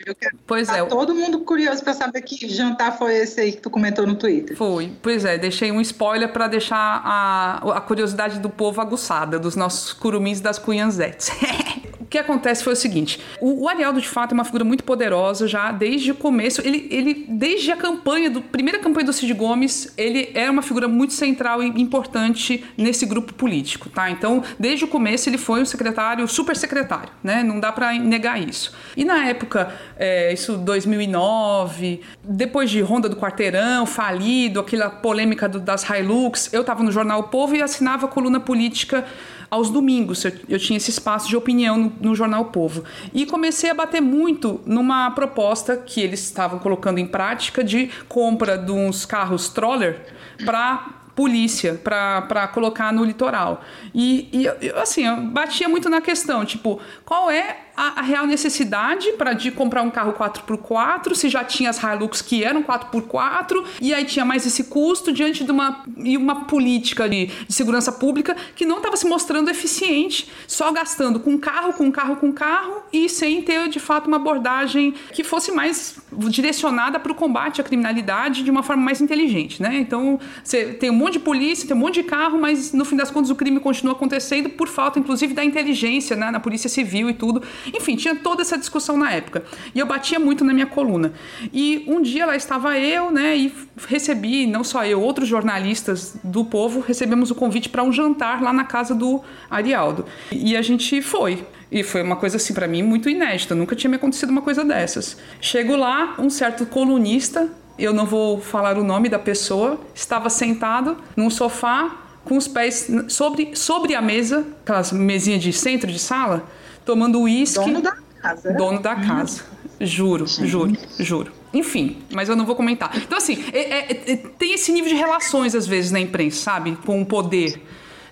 [0.46, 0.84] pois tá é.
[0.84, 4.56] Todo mundo curioso para saber que jantar foi esse aí que tu comentou no Twitter.
[4.56, 9.56] Foi, pois é, deixei um spoiler para deixar a, a curiosidade do povo aguçada, dos
[9.56, 11.30] nossos curumins das cunhanzetes.
[12.00, 14.82] O que acontece foi o seguinte: o, o Arialdo, de fato, é uma figura muito
[14.82, 16.62] poderosa já desde o começo.
[16.62, 20.88] Ele, ele desde a campanha, do primeira campanha do Cid Gomes, ele era uma figura
[20.88, 24.10] muito central e importante nesse grupo político, tá?
[24.10, 27.42] Então, desde o começo, ele foi um secretário, super secretário, né?
[27.42, 28.72] Não dá para negar isso.
[28.96, 35.60] E na época, é, isso 2009, depois de Ronda do Quarteirão, falido, aquela polêmica do,
[35.60, 39.04] das Hilux, eu estava no jornal o Povo e assinava a coluna política
[39.50, 40.24] aos domingos.
[40.24, 42.84] Eu, eu tinha esse espaço de opinião no, no, Jornal Povo.
[43.12, 48.56] E comecei a bater muito numa proposta que eles estavam colocando em prática de compra
[48.58, 50.00] de uns carros troller
[50.44, 53.62] para polícia para colocar no litoral.
[53.92, 59.12] E, e assim, eu batia muito na questão, tipo, qual é a, a real necessidade
[59.12, 63.94] para de comprar um carro 4x4, se já tinha as Hilux que eram 4x4, e
[63.94, 68.36] aí tinha mais esse custo diante de uma, e uma política de, de segurança pública
[68.56, 73.08] que não estava se mostrando eficiente, só gastando com carro, com carro, com carro, e
[73.08, 78.42] sem ter de fato uma abordagem que fosse mais direcionada para o combate à criminalidade
[78.42, 79.76] de uma forma mais inteligente, né?
[79.76, 82.96] Então, você tem um monte de polícia, tem um monte de carro, mas no fim
[82.96, 86.30] das contas o crime continua acontecendo por falta, inclusive, da inteligência, né?
[86.30, 87.42] Na polícia civil e tudo.
[87.74, 89.44] Enfim, tinha toda essa discussão na época.
[89.74, 91.12] E eu batia muito na minha coluna.
[91.52, 93.52] E um dia lá estava eu, né, e
[93.86, 98.52] recebi, não só eu, outros jornalistas do povo, recebemos o convite para um jantar lá
[98.52, 100.04] na casa do Arialdo.
[100.30, 101.44] E a gente foi.
[101.70, 104.64] E foi uma coisa assim para mim muito inédita, nunca tinha me acontecido uma coisa
[104.64, 105.18] dessas.
[105.40, 110.96] Chego lá, um certo colunista, eu não vou falar o nome da pessoa, estava sentado
[111.14, 116.44] num sofá com os pés sobre, sobre a mesa, aquelas mesinhas de centro de sala,
[116.88, 117.62] tomando uísque.
[117.62, 118.52] Dono da casa.
[118.54, 119.44] Dono da casa.
[119.78, 121.32] Juro, juro, juro.
[121.52, 122.96] Enfim, mas eu não vou comentar.
[122.96, 126.76] Então, assim, é, é, é, tem esse nível de relações, às vezes, na imprensa, sabe?
[126.86, 127.62] Com o poder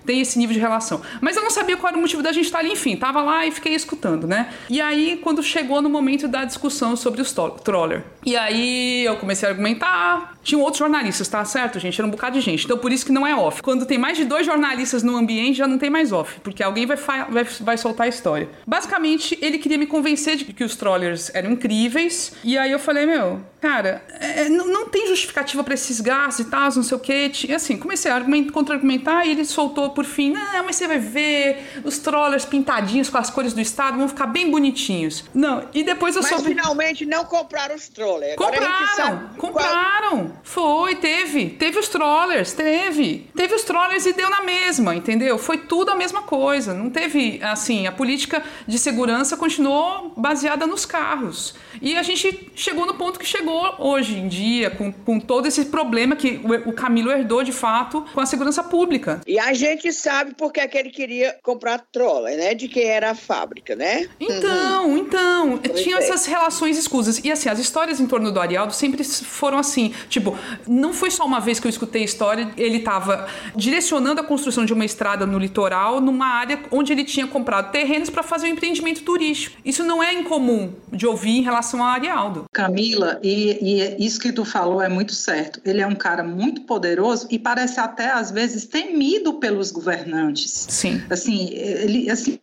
[0.07, 1.01] tem esse nível de relação.
[1.21, 3.45] Mas eu não sabia qual era o motivo da gente estar ali, enfim, tava lá
[3.45, 4.49] e fiquei escutando, né?
[4.69, 9.47] E aí, quando chegou no momento da discussão sobre os troller, e aí eu comecei
[9.47, 11.99] a argumentar, tinham outros jornalistas, tá certo, gente?
[11.99, 12.63] Era um bocado de gente.
[12.63, 13.61] Então por isso que não é off.
[13.61, 16.85] Quando tem mais de dois jornalistas no ambiente, já não tem mais off, porque alguém
[16.85, 18.49] vai, vai, vai soltar a história.
[18.65, 22.33] Basicamente, ele queria me convencer de que os trollers eram incríveis.
[22.43, 26.49] E aí eu falei, meu, cara, é, não, não, tem justificativa para esses gastos e
[26.49, 27.31] tal, não sei o quê.
[27.47, 31.81] E assim, comecei a contra-argumentar e ele soltou por fim: não, mas você vai ver
[31.83, 35.23] os trollers pintadinhos com as cores do estado vão ficar bem bonitinhos.
[35.33, 36.49] Não, e depois eu mas soube.
[36.49, 38.35] finalmente não compraram os trollers.
[38.35, 40.27] Compraram, compraram.
[40.27, 40.41] Qual...
[40.43, 41.49] Foi, teve.
[41.49, 43.27] Teve os trollers, teve.
[43.35, 45.39] Teve os trollers e deu na mesma, entendeu?
[45.39, 46.75] Foi tudo a mesma coisa.
[46.75, 51.55] Não teve, assim, a política de segurança continuou baseada nos carros.
[51.81, 55.65] E a gente chegou no ponto que chegou hoje em dia, com, com todo esse
[55.65, 59.21] problema que o, o Camilo herdou de fato com a segurança pública.
[59.25, 62.53] E a gente sabe porque é que ele queria comprar troller, né?
[62.53, 64.07] De quem era a fábrica, né?
[64.19, 64.97] Então, uhum.
[64.97, 65.99] então, pois tinha é.
[65.99, 67.19] essas relações escusas.
[67.23, 71.25] E assim, as histórias em torno do Arialdo sempre foram assim, tipo, não foi só
[71.25, 75.25] uma vez que eu escutei a história, ele estava direcionando a construção de uma estrada
[75.25, 79.57] no litoral, numa área onde ele tinha comprado terrenos para fazer um empreendimento turístico.
[79.63, 82.45] Isso não é incomum de ouvir em relação a Arialdo.
[82.51, 85.61] Camila, e, e isso que tu falou é muito certo.
[85.65, 90.67] Ele é um cara muito poderoso e parece até às vezes temido pelos governantes.
[90.69, 91.01] Sim.
[91.09, 92.39] Assim, ele assim,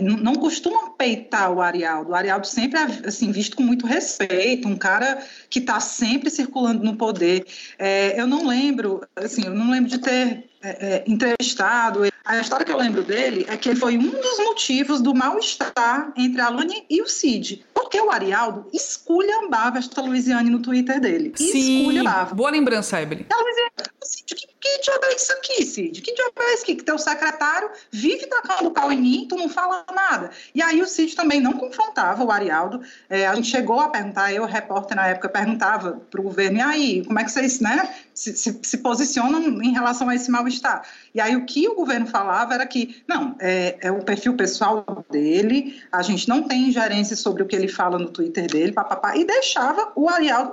[0.00, 2.10] não costuma peitar o Arialdo.
[2.10, 6.84] O Arialdo sempre é assim, visto com muito respeito, um cara que está sempre circulando
[6.84, 7.46] no poder.
[7.78, 12.00] É, eu não lembro, assim, eu não lembro de ter é, é, entrevistado.
[12.24, 16.10] A história que eu lembro dele é que ele foi um dos motivos do mal-estar
[16.16, 17.66] entre a Alane e o Cid.
[17.74, 21.34] Porque o Arialdo esculhambava esta Luiziane no Twitter dele.
[21.36, 22.34] Sim, esculhambava.
[22.34, 23.26] Boa lembrança, Evelyn.
[23.30, 23.70] A Luiziane,
[24.02, 26.00] Cid, que, que diabo é isso aqui, Cid?
[26.00, 26.76] Que diabo é isso aqui?
[26.76, 30.30] Que teu secretário vive tacando pau em mim, tu não fala nada.
[30.54, 32.80] E aí o Cid também não confrontava o Arialdo.
[33.10, 36.62] É, a gente chegou a perguntar, eu, repórter na época, perguntava para o governo, e
[36.62, 37.94] aí, como é que vocês, né?
[38.14, 40.86] Se, se, se, posicionam em relação a esse mal-estar.
[41.12, 45.04] E aí o que o governo falava era que, não, é, é, o perfil pessoal
[45.10, 49.16] dele, a gente não tem ingerência sobre o que ele fala no Twitter dele, papapá,
[49.16, 50.52] e deixava o Arialdo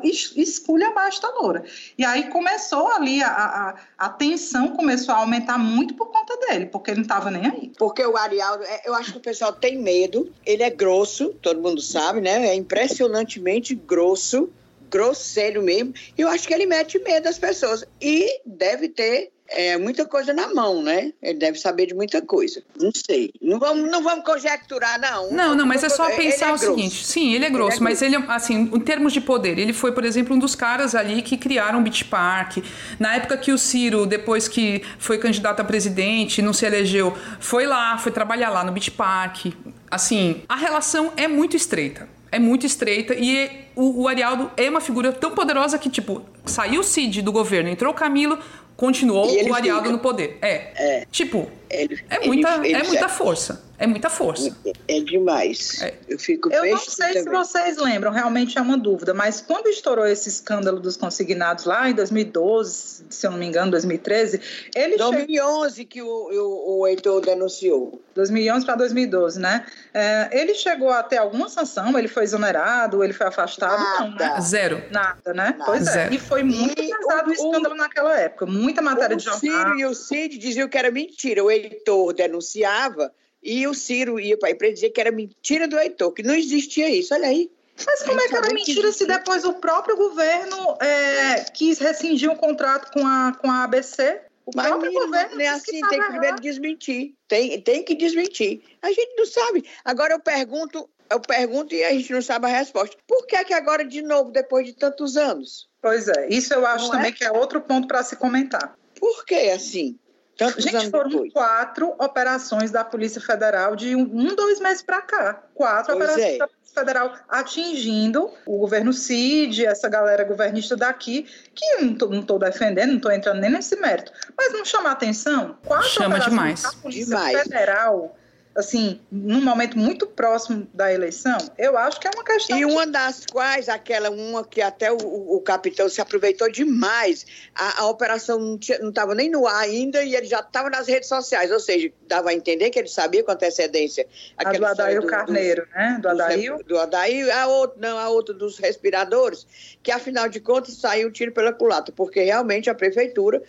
[1.08, 1.64] esta loura.
[1.98, 6.66] E aí começou ali, a, a, a, tensão começou a aumentar muito por conta dele,
[6.66, 7.72] porque ele não estava nem aí.
[7.78, 11.62] Porque o Arialdo, é, eu acho que o pessoal tem medo, ele é grosso, todo
[11.62, 12.48] mundo sabe, né?
[12.48, 14.50] É impressionantemente grosso
[14.92, 15.94] grosseiro mesmo.
[16.18, 17.84] E eu acho que ele mete medo das pessoas.
[18.02, 21.12] E deve ter é, muita coisa na mão, né?
[21.22, 22.64] Ele deve saber de muita coisa.
[22.80, 23.34] Não sei.
[23.42, 25.32] Não vamos, não vamos conjecturar, não.
[25.32, 26.76] Não, não, mas é só pensar é o grosso.
[26.76, 27.06] seguinte.
[27.06, 29.92] Sim, ele é grosso, ele é mas ele, assim, em termos de poder, ele foi,
[29.92, 32.58] por exemplo, um dos caras ali que criaram o Beach Park.
[32.98, 37.66] Na época que o Ciro, depois que foi candidato a presidente, não se elegeu, foi
[37.66, 39.48] lá, foi trabalhar lá no Beach Park.
[39.90, 44.82] Assim, a relação é muito estreita é muito estreita e o, o Arialdo é uma
[44.82, 48.40] figura tão poderosa que, tipo, saiu o Cid do governo, entrou o Camilo,
[48.78, 49.92] continuou o Arialdo fica.
[49.92, 50.38] no poder.
[50.42, 51.02] É.
[51.02, 51.06] é.
[51.12, 53.64] Tipo, ele, é, muita, ele, ele é muita força.
[53.82, 54.56] É muita força.
[54.88, 55.82] É, demais.
[55.82, 55.96] É.
[56.08, 57.24] Eu fico Eu não sei também.
[57.24, 61.90] se vocês lembram, realmente é uma dúvida, mas quando estourou esse escândalo dos consignados lá
[61.90, 65.86] em 2012, se eu não me engano, 2013, ele 2011 che...
[65.86, 68.00] que o, o, o Heitor denunciou.
[68.14, 69.66] 2011 para 2012, né?
[69.92, 71.98] É, ele chegou a ter alguma sanção?
[71.98, 73.04] Ele foi exonerado?
[73.04, 73.82] Ele foi afastado?
[73.82, 74.28] Nada.
[74.28, 74.42] Não, né?
[74.42, 74.84] Zero.
[74.92, 75.56] Nada, né?
[75.58, 75.66] Nada.
[75.66, 75.92] Pois é.
[75.92, 76.14] Zero.
[76.14, 78.46] E foi muito e pesado o, o escândalo naquela época.
[78.46, 79.40] Muita matéria de jornal.
[79.40, 81.44] O Ciro e o Cid diziam que era mentira.
[81.44, 83.12] O Heitor denunciava
[83.44, 86.36] e o Ciro ia para a empresa dizer que era mentira do Heitor, que não
[86.36, 87.14] existia isso.
[87.14, 87.52] Olha aí.
[87.86, 92.34] Mas como é que era mentira se depois o próprio governo é, quis rescindir o
[92.34, 94.22] um contrato com a, com a ABC?
[94.46, 97.14] O Mas próprio governo não é assim, tem que primeiro desmentir.
[97.28, 98.62] Tem, tem que desmentir.
[98.82, 99.66] A gente não sabe.
[99.86, 102.98] Agora eu pergunto, eu pergunto e a gente não sabe a resposta.
[103.08, 105.70] Por que que agora de novo, depois de tantos anos?
[105.82, 107.14] Pois é, isso eu acho não também é?
[107.14, 108.76] que é outro ponto para se comentar.
[109.00, 109.98] Por que assim?
[110.42, 111.32] Tantos Gente, foram depois.
[111.32, 115.44] quatro operações da Polícia Federal de um, um dois meses para cá.
[115.54, 116.38] Quatro pois operações é.
[116.40, 122.40] da Polícia Federal atingindo o governo CID, essa galera governista daqui, que eu não estou
[122.40, 124.12] defendendo, não estou entrando nem nesse mérito.
[124.36, 125.60] Mas não chama atenção?
[125.64, 126.64] Quatro Chama operações demais.
[126.64, 127.44] da Polícia demais.
[127.44, 128.18] Federal
[128.56, 132.58] assim, num momento muito próximo da eleição, eu acho que é uma questão.
[132.58, 137.26] E uma das quais, aquela uma que até o, o capitão se aproveitou demais,
[137.56, 138.40] a, a operação
[138.82, 141.92] não estava nem no ar ainda e ele já estava nas redes sociais, ou seja,
[142.08, 144.06] dava a entender que ele sabia com antecedência.
[144.38, 146.00] A do Adail do, Carneiro, do, né?
[146.02, 146.64] Do Adail?
[146.64, 149.48] Do, Adail, a outra, não, a outra dos respiradores,
[149.82, 153.42] que afinal de contas saiu o tiro pela culata, porque realmente a prefeitura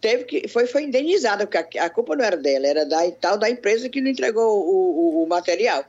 [0.00, 3.38] teve que foi, foi indenizada, porque a, a, culpa não era dela, era da tal
[3.38, 5.84] da empresa que não entregou o, o, o material.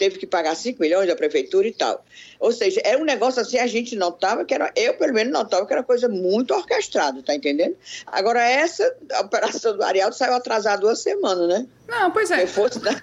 [0.00, 2.02] Teve que pagar 5 milhões da prefeitura e tal.
[2.40, 5.66] Ou seja, era um negócio assim, a gente notava que era, eu pelo menos notava
[5.66, 7.76] que era coisa muito orquestrada, tá entendendo?
[8.06, 11.66] Agora, essa operação do Arialdo saiu atrasada duas semanas, né?
[11.90, 12.46] Não, pois é.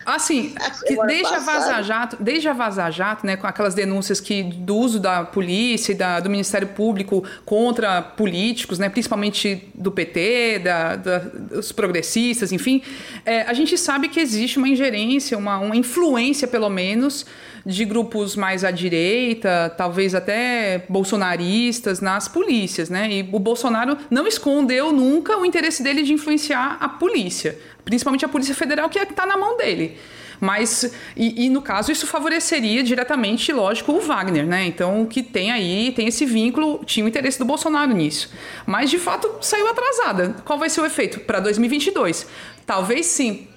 [0.06, 0.56] assim,
[1.06, 4.98] desde a Vaza Jato, desde a Vaza Jato, né, com aquelas denúncias que do uso
[4.98, 11.20] da polícia e da, do Ministério Público contra políticos, né, principalmente do PT, da, da
[11.20, 12.82] dos progressistas, enfim,
[13.26, 16.87] é, a gente sabe que existe uma ingerência, uma, uma influência, pelo menos,
[17.66, 23.12] de grupos mais à direita, talvez até bolsonaristas, nas polícias, né?
[23.12, 28.30] E o Bolsonaro não escondeu nunca o interesse dele de influenciar a polícia, principalmente a
[28.30, 29.98] Polícia Federal, que é está na mão dele.
[30.40, 34.66] Mas, e, e, no caso, isso favoreceria diretamente, lógico, o Wagner, né?
[34.66, 38.32] Então, que tem aí, tem esse vínculo, tinha o interesse do Bolsonaro nisso.
[38.66, 40.36] Mas, de fato, saiu atrasada.
[40.46, 41.20] Qual vai ser o efeito?
[41.22, 42.28] Para 2022?
[42.66, 43.48] Talvez sim,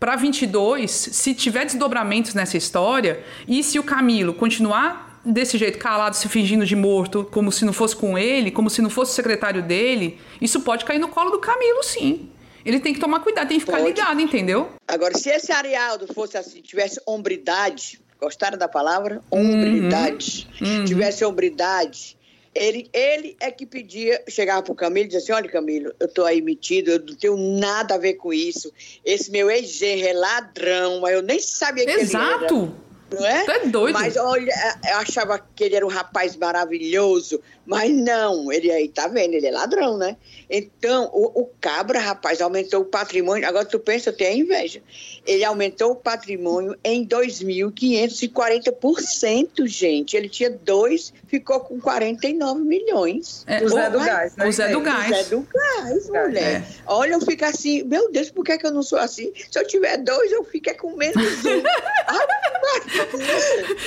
[0.00, 6.16] para 22, se tiver desdobramentos nessa história e se o Camilo continuar desse jeito calado,
[6.16, 9.14] se fingindo de morto, como se não fosse com ele, como se não fosse o
[9.14, 12.30] secretário dele, isso pode cair no colo do Camilo, sim.
[12.64, 13.88] Ele tem que tomar cuidado, tem que ficar pode.
[13.88, 14.70] ligado, entendeu?
[14.88, 19.22] Agora, se esse Arialdo fosse assim, tivesse hombridade, gostaram da palavra?
[19.30, 20.48] Hombridade.
[20.60, 20.78] Uhum.
[20.78, 20.84] Uhum.
[20.84, 22.16] Tivesse hombridade,
[22.54, 26.06] ele, ele é que pedia, chegava para o Camilo e dizia assim: Olha, Camilo, eu
[26.06, 28.72] estou aí metido, eu não tenho nada a ver com isso.
[29.04, 32.24] Esse meu ex-genro é ladrão, eu nem sabia que Exato.
[32.24, 32.44] ele era.
[32.44, 32.90] Exato!
[33.12, 33.44] Não é?
[33.44, 33.94] Tu é doido.
[33.98, 34.52] Mas olha,
[34.88, 37.40] eu achava que ele era um rapaz maravilhoso,
[37.70, 40.16] mas não, ele aí, tá vendo, ele é ladrão, né?
[40.50, 43.46] Então, o, o Cabra, rapaz, aumentou o patrimônio.
[43.46, 44.82] Agora tu pensa, eu tenho inveja.
[45.24, 50.16] Ele aumentou o patrimônio em 2.540%, gente.
[50.16, 53.44] Ele tinha dois, ficou com 49 milhões.
[53.46, 54.48] É, o Zé do Gás, né?
[54.48, 55.06] O Zé do Gás.
[55.06, 56.62] O Zé do Gás, mulher.
[56.62, 56.64] É.
[56.86, 59.32] Olha, eu fico assim, meu Deus, por que, é que eu não sou assim?
[59.48, 61.62] Se eu tiver dois, eu fico é com menos um.
[62.08, 62.26] ah,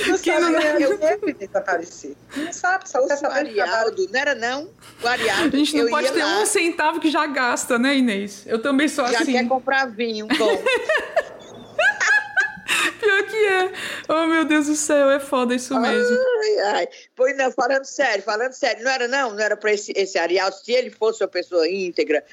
[0.06, 2.16] não sabe, eu, eu desaparecer.
[2.34, 3.50] Não sabe, só quer saber
[4.10, 4.70] Não era não?
[5.02, 8.44] O Arialdo, A gente não pode ter lá, um centavo que já gasta, né, Inês?
[8.46, 9.32] Eu também sou Já assim.
[9.32, 10.62] quer comprar vinho, bom.
[12.98, 13.72] Pior que é.
[14.08, 16.16] Oh, meu Deus do céu, é foda isso mesmo.
[16.16, 16.88] Ai, ai.
[17.14, 20.56] Pois não, falando sério, falando sério, não era não, não era para esse, esse Arialdo,
[20.56, 22.24] se ele fosse uma pessoa íntegra,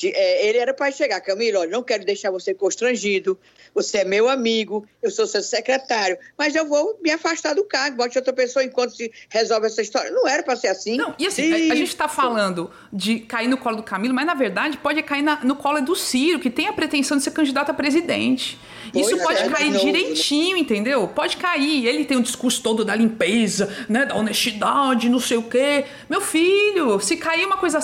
[0.00, 3.38] de- é, ele era para chegar, Camila, olha, não quero deixar você constrangido,
[3.74, 7.98] você é meu amigo, eu sou seu secretário, mas eu vou me afastar do cargo,
[7.98, 10.10] bote outra pessoa enquanto se resolve essa história.
[10.10, 10.96] Não era para ser assim.
[10.96, 14.24] Não, e assim, a, a gente tá falando de cair no colo do Camilo, mas
[14.26, 17.32] na verdade pode cair na- no colo do Ciro, que tem a pretensão de ser
[17.32, 18.58] candidato a presidente.
[18.94, 19.92] Isso Pois pode é, cair novo, né?
[19.92, 21.06] direitinho, entendeu?
[21.06, 21.86] Pode cair.
[21.86, 24.06] Ele tem um discurso todo da limpeza, né?
[24.06, 25.84] Da honestidade, não sei o quê.
[26.08, 27.78] Meu filho, se cair uma coisa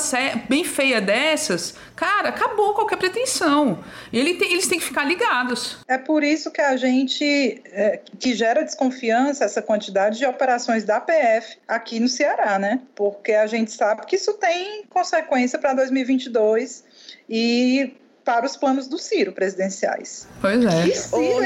[0.49, 3.82] bem feia dessas, cara, acabou qualquer pretensão.
[4.12, 5.78] E ele tem- eles têm que ficar ligados.
[5.88, 11.01] É por isso que a gente, é, que gera desconfiança essa quantidade de operações da
[11.01, 12.80] PF aqui no Ceará, né?
[12.94, 16.84] Porque a gente sabe que isso tem consequência para 2022
[17.28, 17.94] e
[18.24, 20.26] para os planos do Ciro presidenciais.
[20.40, 20.86] Pois é.
[20.88, 21.44] E Ciro,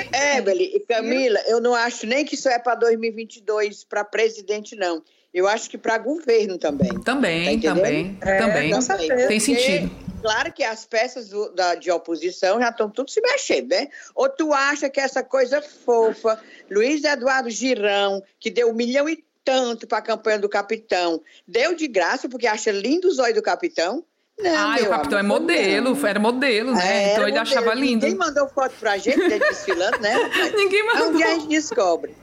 [0.76, 5.03] e Camila, eu não acho nem que isso é para 2022 para presidente, não.
[5.33, 6.93] Eu acho que para governo também.
[6.95, 7.76] Tá Também, entendendo?
[7.76, 8.70] também, É, também.
[8.72, 9.28] com certeza.
[9.28, 10.11] Tem Porque, sentido.
[10.20, 13.89] Claro que as peças do- da- de oposição já estão tudo se mexendo, né?
[14.14, 16.39] Ou tu acha que essa coisa fofa,
[16.70, 21.74] Luiz Eduardo Girão, que deu um milhão e tanto para a campanha do capitão, deu
[21.74, 24.05] de graça porque acha lindo os olhos do capitão?
[24.43, 26.09] Não, Ah, o capitão é modelo, não.
[26.09, 26.82] era modelo, né?
[26.82, 27.43] É, então ele modelo.
[27.43, 28.07] achava lindo.
[28.07, 30.14] Ninguém mandou foto pra gente dele desfilando, né?
[30.57, 31.16] Ninguém Um mandou.
[31.16, 32.14] dia a gente descobre.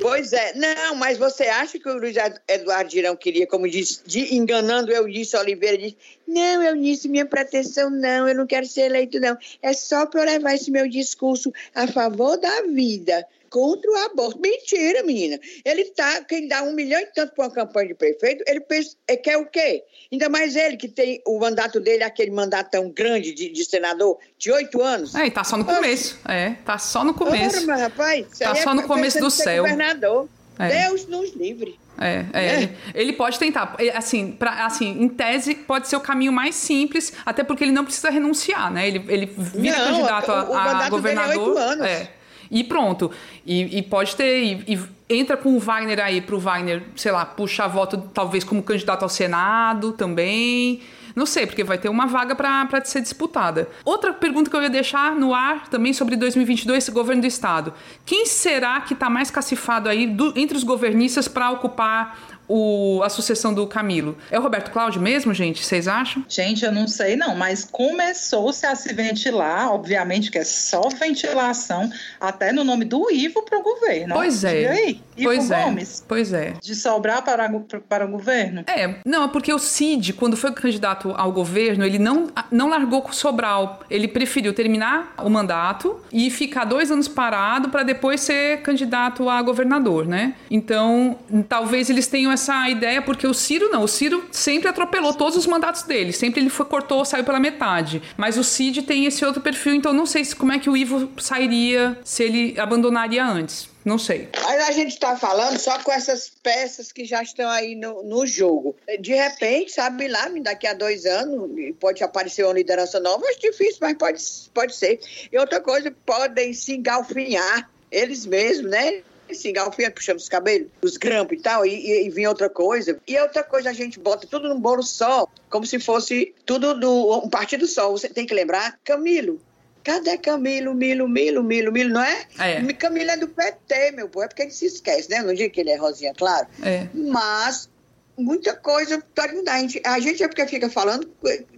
[0.00, 0.54] Pois é.
[0.54, 2.16] Não, mas você acha que o Luiz
[2.48, 5.96] Eduardo Girão queria, como disse, de- enganando Eunice Oliveira, disse,
[6.26, 9.36] não, Eunice, minha pretensão não, eu não quero ser eleito não.
[9.62, 14.40] É só para eu levar esse meu discurso a favor da vida, contra o aborto.
[14.40, 15.38] Mentira, menina.
[15.64, 18.96] Ele tá, quem dá um milhão e tanto para uma campanha de prefeito, ele pensa,
[19.06, 19.84] é, quer o quê?
[20.10, 24.18] Ainda mais ele, que tem o mandato dele, aquele mandato tão grande de, de senador,
[24.38, 25.14] de oito anos.
[25.14, 26.18] É, e tá só no começo.
[26.26, 27.56] É, tá só no começo.
[27.58, 29.62] Ora, mas, rapaz, Tá é só no começo do céu.
[29.62, 30.28] Governador.
[30.58, 30.86] É.
[30.88, 31.78] Deus nos livre.
[31.98, 32.54] É, é, É.
[32.62, 33.74] Ele, ele pode tentar.
[33.78, 37.72] É, Assim, pra, assim, em tese, pode ser o caminho mais simples, até porque ele
[37.72, 38.86] não precisa renunciar, né?
[38.88, 41.48] Ele, ele vira Não, candidato a, o- o a mandato dele é governador.
[41.48, 41.86] oito anos.
[41.86, 42.10] É.
[42.52, 43.10] E pronto.
[43.46, 44.42] E, e pode ter.
[44.44, 44.74] E,
[45.08, 49.02] e entra com o Wagner aí pro Wagner, sei lá, puxar voto talvez como candidato
[49.02, 50.80] ao Senado também.
[51.14, 53.68] Não sei, porque vai ter uma vaga para ser disputada.
[53.84, 57.74] Outra pergunta que eu ia deixar no ar também sobre 2022, governo do Estado.
[58.06, 63.08] Quem será que está mais cacifado aí do- entre os governistas para ocupar o- a
[63.08, 64.16] sucessão do Camilo?
[64.30, 65.64] É o Roberto Cláudio mesmo, gente?
[65.64, 66.24] Vocês acham?
[66.28, 71.90] Gente, eu não sei não, mas começou-se a se ventilar, obviamente que é só ventilação,
[72.20, 74.14] até no nome do Ivo para o governo.
[74.14, 74.54] Pois é.
[74.54, 76.04] Diga aí, Ivo pois Gomes, é.
[76.08, 76.54] Pois é.
[76.60, 77.48] de Sobrar para,
[77.88, 78.64] para o governo.
[78.66, 83.02] É, não, é porque o Cid, quando foi candidato ao governo, ele não, não largou
[83.02, 83.80] com o Sobral.
[83.88, 89.40] Ele preferiu terminar o mandato e ficar dois anos parado para depois ser candidato a
[89.42, 90.34] governador, né?
[90.50, 91.16] Então,
[91.48, 93.84] talvez eles tenham essa ideia, porque o Ciro não.
[93.84, 96.12] O Ciro sempre atropelou todos os mandatos dele.
[96.12, 98.02] Sempre ele foi, cortou, saiu pela metade.
[98.16, 100.76] Mas o Cid tem esse outro perfil, então não sei se, como é que o
[100.76, 103.70] Ivo sairia se ele abandonaria antes.
[103.84, 104.28] Não sei.
[104.40, 108.24] Mas a gente está falando só com essas peças que já estão aí no, no
[108.26, 108.76] jogo.
[109.00, 113.78] De repente, sabe lá, daqui a dois anos, pode aparecer uma liderança nova, acho difícil,
[113.80, 114.22] mas pode,
[114.54, 115.00] pode ser.
[115.32, 119.02] E outra coisa, podem se engalfinhar eles mesmos, né?
[119.34, 122.98] Se engalfinhar, puxando os cabelos, os grampos e tal, e, e, e vir outra coisa.
[123.06, 127.24] E outra coisa, a gente bota tudo num bolo só, como se fosse tudo do,
[127.24, 127.90] um partido só.
[127.90, 129.40] Você tem que lembrar, Camilo,
[129.82, 132.26] Cadê Camilo, Milo, Milo, Milo, Milo, não é?
[132.38, 132.72] É.
[132.74, 135.22] Camilo é do PT, meu povo, é porque ele se esquece, né?
[135.22, 136.46] No dia que ele é rosinha, claro.
[136.62, 136.86] É.
[136.94, 137.68] Mas
[138.16, 139.54] muita coisa pode mudar.
[139.54, 141.08] A gente, a gente é porque fica falando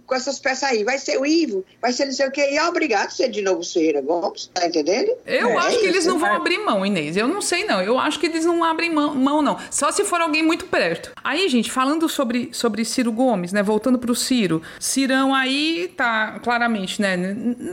[0.05, 0.83] com, essas peças aí.
[0.83, 2.49] Vai ser o Ivo, vai ser não sei o quê.
[2.51, 5.11] E é obrigado a ser de novo Ferreira Gomes, tá entendendo?
[5.25, 7.17] Eu É, acho que é eles isso, não vão abrir mão, Inês.
[7.17, 7.81] Eu não sei, não.
[7.81, 9.57] Eu acho que eles não abrem mão, mão, não.
[9.71, 11.11] Só se for alguém muito perto.
[11.23, 13.61] Aí, gente, falando sobre, sobre Ciro Gomes, né?
[13.63, 14.61] Voltando pro Ciro.
[14.79, 17.17] Cirão aí tá claramente, né?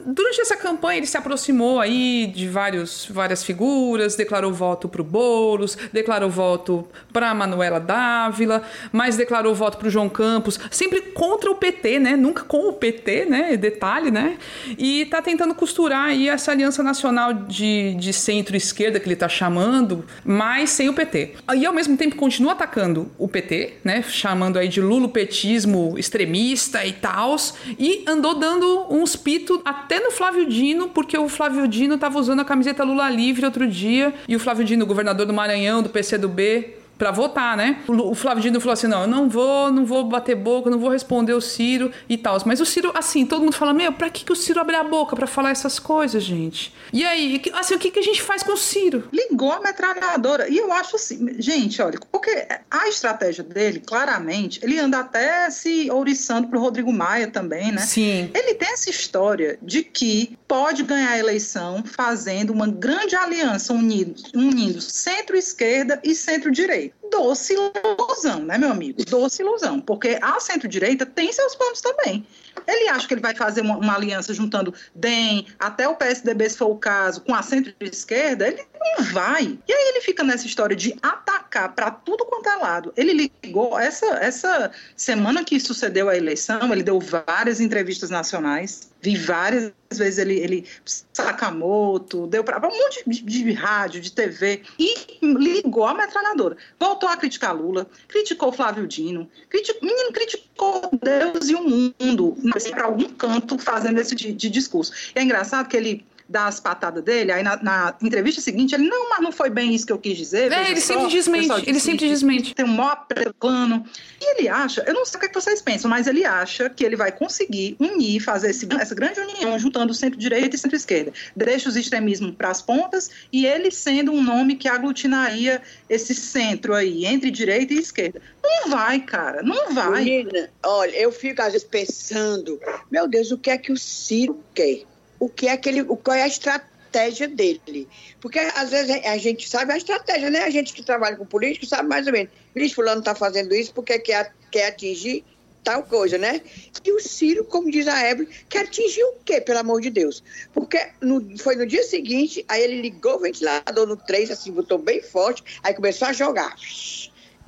[0.06, 5.76] Durante essa campanha ele se aproximou aí de vários, várias figuras, declarou voto pro Boulos,
[5.92, 11.98] declarou voto pra Manuela Dávila, mas declarou voto pro João Campos, sempre contra o PT,
[11.98, 12.16] né?
[12.22, 13.56] Nunca com o PT, né?
[13.56, 14.38] Detalhe, né?
[14.78, 20.04] E tá tentando costurar aí essa aliança nacional de, de centro-esquerda que ele tá chamando,
[20.24, 21.34] mas sem o PT.
[21.56, 24.02] E ao mesmo tempo continua atacando o PT, né?
[24.02, 27.34] Chamando aí de lulopetismo extremista e tal.
[27.78, 32.40] E andou dando uns pitos até no Flávio Dino, porque o Flávio Dino tava usando
[32.40, 34.14] a camiseta Lula livre outro dia.
[34.28, 37.82] E o Flávio Dino, governador do Maranhão, do PCdoB, para votar, né?
[37.88, 40.88] O Flávio Dino falou assim: não, eu não vou, não vou bater boca, não vou
[40.88, 42.38] responder o Ciro e tal.
[42.46, 44.84] Mas o Ciro, assim, todo mundo fala: meu, pra que, que o Ciro abre a
[44.84, 46.72] boca para falar essas coisas, gente?
[46.92, 49.08] E aí, assim, o que, que a gente faz com o Ciro?
[49.12, 50.48] Ligou a metralhadora.
[50.48, 55.90] E eu acho assim, gente, olha, porque a estratégia dele, claramente, ele anda até se
[55.90, 57.80] ouriçando pro Rodrigo Maia também, né?
[57.80, 58.30] Sim.
[58.32, 64.22] Ele tem essa história de que pode ganhar a eleição fazendo uma grande aliança unindo,
[64.32, 66.91] unindo centro-esquerda e centro-direita.
[67.10, 69.04] Doce ilusão, né, meu amigo?
[69.04, 72.26] Doce ilusão, porque a centro-direita tem seus planos também.
[72.66, 76.56] Ele acha que ele vai fazer uma, uma, aliança juntando DEM, até o PSDB, se
[76.56, 78.48] for o caso, com a centro-esquerda?
[78.48, 79.58] Ele não vai.
[79.66, 82.92] E aí ele fica nessa história de atacar para tudo quanto é lado.
[82.96, 89.16] Ele ligou, essa, essa semana que sucedeu a eleição, ele deu várias entrevistas nacionais, vi
[89.16, 90.66] várias vezes ele, ele
[91.12, 96.56] Sakamoto, deu para um monte de, de, rádio, de TV, e ligou a metralhadora.
[96.78, 102.36] Voltou a criticar Lula, criticou Flávio Dino, criticou, menino criticou Deus e o mundo,
[102.70, 104.92] para algum canto fazendo esse de, de discurso.
[105.14, 108.88] E é engraçado que ele dá as patadas dele, aí na, na, entrevista seguinte ele,
[108.88, 110.50] não, mas não foi bem isso que eu quis dizer.
[110.52, 112.54] É, ele só, sempre desmente, ele sempre desmente.
[112.54, 113.06] Tem um maior
[113.38, 113.84] plano.
[114.20, 116.70] E ele acha, eu não sei o que, é que vocês pensam, mas ele acha
[116.70, 121.12] que ele vai conseguir unir, fazer esse, essa grande união, juntando centro-direita e centro-esquerda.
[121.34, 126.74] Deixa os extremismos para as pontas e ele sendo um nome que aglutinaria esse centro
[126.74, 128.20] aí, entre direita e esquerda.
[128.42, 130.04] Não vai, cara, não vai.
[130.04, 132.60] Menina, olha, eu fico às vezes pensando,
[132.90, 134.84] meu Deus, o que é que o Ciro quer?
[135.22, 137.88] O que é que ele, qual é a estratégia dele.
[138.20, 140.40] Porque às vezes a gente sabe a estratégia, né?
[140.40, 142.32] A gente que trabalha com político sabe mais ou menos.
[142.52, 145.24] Vixe, fulano está fazendo isso porque quer, quer atingir
[145.62, 146.40] tal coisa, né?
[146.84, 150.24] E o Ciro, como diz a Ebre, quer atingir o quê, pelo amor de Deus?
[150.52, 154.76] Porque no, foi no dia seguinte, aí ele ligou o ventilador no 3, assim, botou
[154.76, 156.56] bem forte, aí começou a jogar.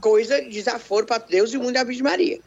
[0.00, 2.38] Coisa de desaforo para Deus e o mundo da Virgem Maria.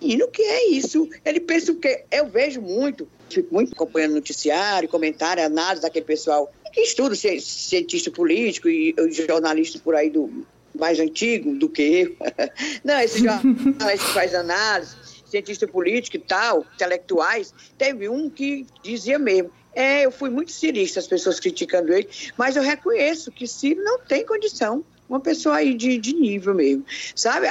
[0.00, 1.08] Menino, o que é isso?
[1.24, 2.04] Ele pensa o quê?
[2.10, 8.68] Eu vejo muito fico muito acompanhando noticiário, comentário, análise daquele pessoal que estuda, cientista político
[8.68, 12.16] e jornalista por aí do mais antigo do que eu.
[12.84, 14.94] Não, esse jornalista que faz análise,
[15.26, 20.98] cientista político e tal, intelectuais, teve um que dizia mesmo, é, eu fui muito cirista,
[20.98, 25.74] as pessoas criticando ele, mas eu reconheço que Ciro não tem condição uma pessoa aí
[25.74, 26.84] de, de nível mesmo,
[27.16, 27.48] sabe?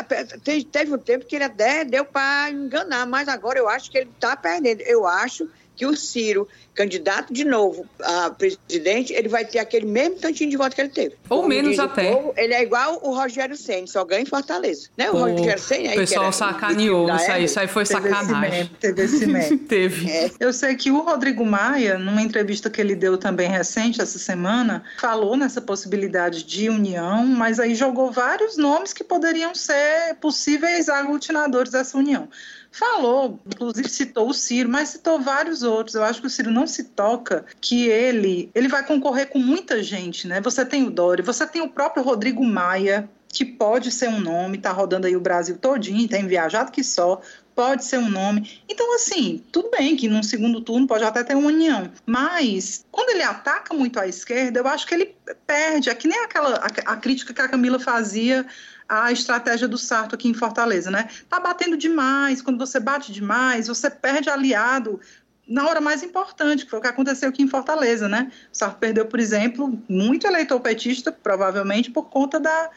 [0.72, 4.10] Teve um tempo que ele até deu para enganar, mas agora eu acho que ele
[4.10, 4.80] está perdendo.
[4.82, 5.50] Eu acho
[5.80, 10.58] que o Ciro, candidato de novo a presidente, ele vai ter aquele mesmo tantinho de
[10.58, 11.16] voto que ele teve.
[11.30, 12.14] Ou Como menos até.
[12.14, 14.90] Povo, ele é igual o Rogério Senna, só ganha em Fortaleza.
[14.98, 15.10] Né?
[15.10, 15.96] O, o Rogério Senna aí.
[15.96, 18.60] O pessoal sacaneou isso aí, isso aí foi teve sacanagem.
[18.60, 19.58] Esse teve esse meme.
[19.70, 20.12] teve.
[20.12, 20.32] É.
[20.38, 24.84] Eu sei que o Rodrigo Maia, numa entrevista que ele deu também recente, essa semana,
[25.00, 31.72] falou nessa possibilidade de união, mas aí jogou vários nomes que poderiam ser possíveis aglutinadores
[31.72, 32.28] dessa união
[32.72, 35.96] falou, inclusive citou o Ciro, mas citou vários outros.
[35.96, 39.82] Eu acho que o Ciro não se toca que ele, ele vai concorrer com muita
[39.84, 40.40] gente, né?
[40.42, 44.58] Você tem o Dória, você tem o próprio Rodrigo Maia, que pode ser um nome,
[44.58, 47.22] tá rodando aí o Brasil todinho, tem viajado que só,
[47.56, 48.62] pode ser um nome.
[48.68, 53.10] Então, assim, tudo bem que num segundo turno pode até ter uma união, mas quando
[53.10, 55.16] ele ataca muito à esquerda, eu acho que ele
[55.46, 55.90] perde.
[55.90, 58.46] É que nem aquela a, a crítica que a Camila fazia
[58.90, 61.08] a estratégia do Sarto aqui em Fortaleza, né?
[61.30, 65.00] Tá batendo demais, quando você bate demais, você perde aliado
[65.48, 68.32] na hora mais importante, que foi o que aconteceu aqui em Fortaleza, né?
[68.52, 72.70] O Sarto perdeu, por exemplo, muito eleitor petista, provavelmente por conta da,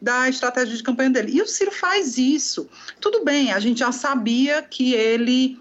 [0.00, 1.32] da estratégia de campanha dele.
[1.32, 2.68] E o Ciro faz isso.
[3.00, 5.58] Tudo bem, a gente já sabia que ele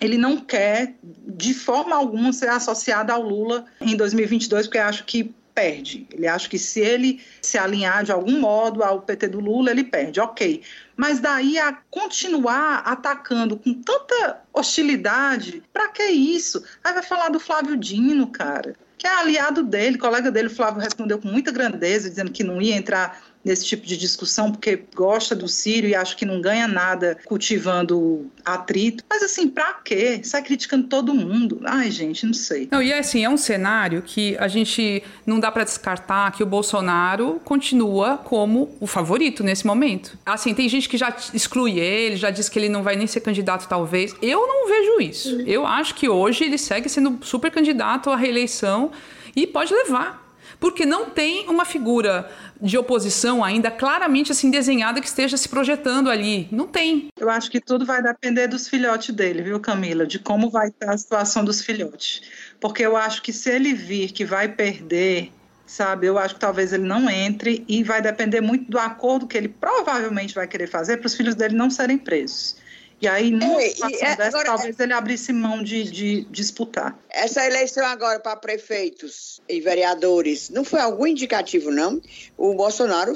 [0.00, 5.32] ele não quer de forma alguma ser associado ao Lula em 2022, porque acho que
[5.54, 6.06] perde.
[6.12, 9.84] Ele acha que se ele se alinhar de algum modo ao PT do Lula, ele
[9.84, 10.20] perde.
[10.20, 10.62] Ok.
[10.96, 16.62] Mas daí a continuar atacando com tanta hostilidade, para que isso?
[16.82, 21.18] Aí vai falar do Flávio Dino, cara, que é aliado dele, colega dele, Flávio respondeu
[21.18, 25.48] com muita grandeza, dizendo que não ia entrar nesse tipo de discussão porque gosta do
[25.48, 29.04] Sírio e acha que não ganha nada cultivando atrito.
[29.08, 30.20] Mas assim, pra quê?
[30.22, 31.60] Sai criticando todo mundo.
[31.64, 32.68] Ai, gente, não sei.
[32.70, 36.46] Não, e assim, é um cenário que a gente não dá para descartar que o
[36.46, 40.18] Bolsonaro continua como o favorito nesse momento.
[40.24, 43.20] Assim, tem gente que já exclui ele, já diz que ele não vai nem ser
[43.20, 44.14] candidato talvez.
[44.22, 45.40] Eu não vejo isso.
[45.42, 48.90] Eu acho que hoje ele segue sendo super candidato à reeleição
[49.34, 50.21] e pode levar
[50.62, 56.08] porque não tem uma figura de oposição ainda claramente assim desenhada que esteja se projetando
[56.08, 56.46] ali.
[56.52, 57.08] Não tem.
[57.18, 60.06] Eu acho que tudo vai depender dos filhotes dele, viu, Camila?
[60.06, 62.22] De como vai estar a situação dos filhotes.
[62.60, 65.32] Porque eu acho que se ele vir que vai perder
[65.66, 66.06] sabe?
[66.06, 69.48] Eu acho que talvez ele não entre e vai depender muito do acordo que ele
[69.48, 72.56] provavelmente vai querer fazer para os filhos dele não serem presos.
[73.02, 76.96] E aí, numa é, situação é, dessa, agora, talvez ele abrisse mão de, de disputar.
[77.10, 82.00] Essa eleição agora para prefeitos e vereadores não foi algum indicativo, não?
[82.38, 83.12] O Bolsonaro,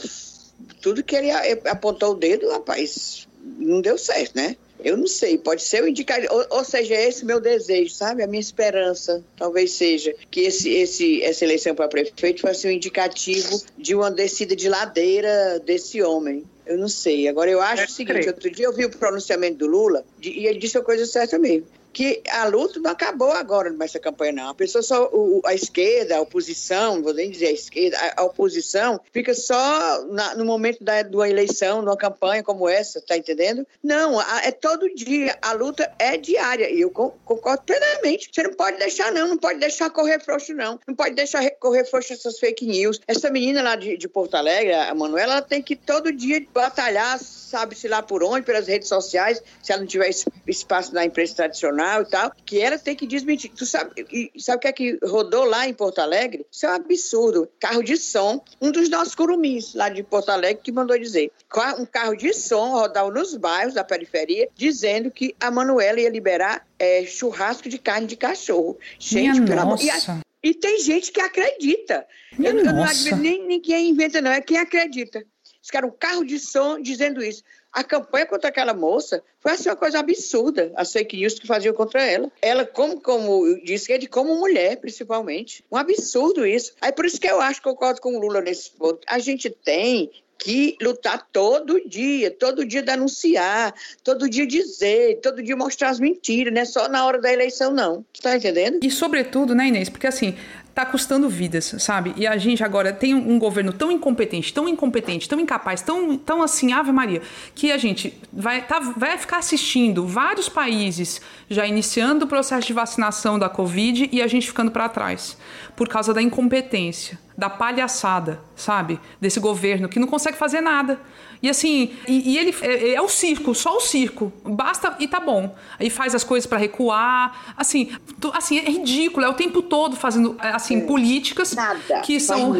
[0.82, 1.30] tudo que ele
[1.68, 4.56] apontou o dedo, rapaz, não deu certo, né?
[4.82, 8.24] Eu não sei, pode ser o indicativo, ou, ou seja, esse meu desejo, sabe?
[8.24, 13.62] A minha esperança, talvez seja, que esse, esse, essa eleição para prefeito fosse um indicativo
[13.78, 16.44] de uma descida de ladeira desse homem.
[16.66, 17.28] Eu não sei.
[17.28, 20.46] Agora, eu acho é o seguinte: outro dia eu vi o pronunciamento do Lula e
[20.46, 21.66] ele disse a coisa certa mesmo
[21.96, 24.50] que a luta não acabou agora nessa campanha, não.
[24.50, 28.24] A pessoa só, o, a esquerda, a oposição, vou nem dizer a esquerda, a, a
[28.24, 33.16] oposição fica só na, no momento da, de uma eleição, numa campanha como essa, tá
[33.16, 33.66] entendendo?
[33.82, 35.38] Não, a, é todo dia.
[35.40, 38.28] A luta é diária e eu concordo plenamente.
[38.30, 40.78] Você não pode deixar, não, não pode deixar correr frouxo, não.
[40.86, 43.00] Não pode deixar correr frouxo essas fake news.
[43.08, 47.18] Essa menina lá de, de Porto Alegre, a Manuela, ela tem que todo dia batalhar,
[47.18, 50.10] sabe-se lá por onde, pelas redes sociais, se ela não tiver
[50.46, 53.50] espaço na imprensa tradicional e tal, que ela tem que desmentir.
[53.54, 53.90] Tu sabe,
[54.38, 56.46] sabe o que é que rodou lá em Porto Alegre?
[56.50, 57.48] Isso é um absurdo.
[57.58, 61.30] Carro de som, um dos nossos curumins lá de Porto Alegre que mandou dizer.
[61.78, 66.66] Um carro de som rodava nos bairros da periferia, dizendo que a Manuela ia liberar
[66.78, 68.78] é, churrasco de carne de cachorro.
[68.98, 69.78] Gente, Minha pelo amor.
[69.80, 72.06] E, e tem gente que acredita.
[72.38, 72.84] eu, eu não
[73.18, 75.24] nem quem inventa, não, é quem acredita.
[75.66, 77.42] Isso era um carro de som dizendo isso.
[77.72, 81.74] A campanha contra aquela moça foi assim, uma coisa absurda, as fake news que faziam
[81.74, 82.30] contra ela.
[82.40, 83.44] Ela, como, como
[83.88, 85.64] é de como mulher, principalmente.
[85.70, 86.72] Um absurdo isso.
[86.80, 89.00] Aí por isso que eu acho que eu concordo com o Lula nesse ponto.
[89.08, 90.08] A gente tem
[90.38, 96.54] que lutar todo dia, todo dia denunciar, todo dia dizer, todo dia mostrar as mentiras,
[96.54, 98.04] não é só na hora da eleição, não.
[98.14, 98.78] Você tá entendendo?
[98.84, 99.88] E sobretudo, né, Inês?
[99.88, 100.36] Porque assim,
[100.76, 102.12] tá custando vidas, sabe?
[102.18, 106.42] E a gente agora tem um governo tão incompetente, tão incompetente, tão incapaz, tão, tão
[106.42, 107.22] assim, Ave Maria,
[107.54, 112.74] que a gente vai, tá, vai ficar assistindo vários países já iniciando o processo de
[112.74, 115.38] vacinação da Covid e a gente ficando para trás
[115.74, 119.00] por causa da incompetência, da palhaçada, sabe?
[119.18, 121.00] Desse governo que não consegue fazer nada.
[121.42, 124.32] E assim, e, e ele é, é, o circo, só o circo.
[124.44, 125.54] Basta e tá bom.
[125.78, 127.54] Aí faz as coisas para recuar.
[127.56, 130.80] Assim, tu, assim, é ridículo, é o tempo todo fazendo assim, é.
[130.82, 132.52] políticas nada, que são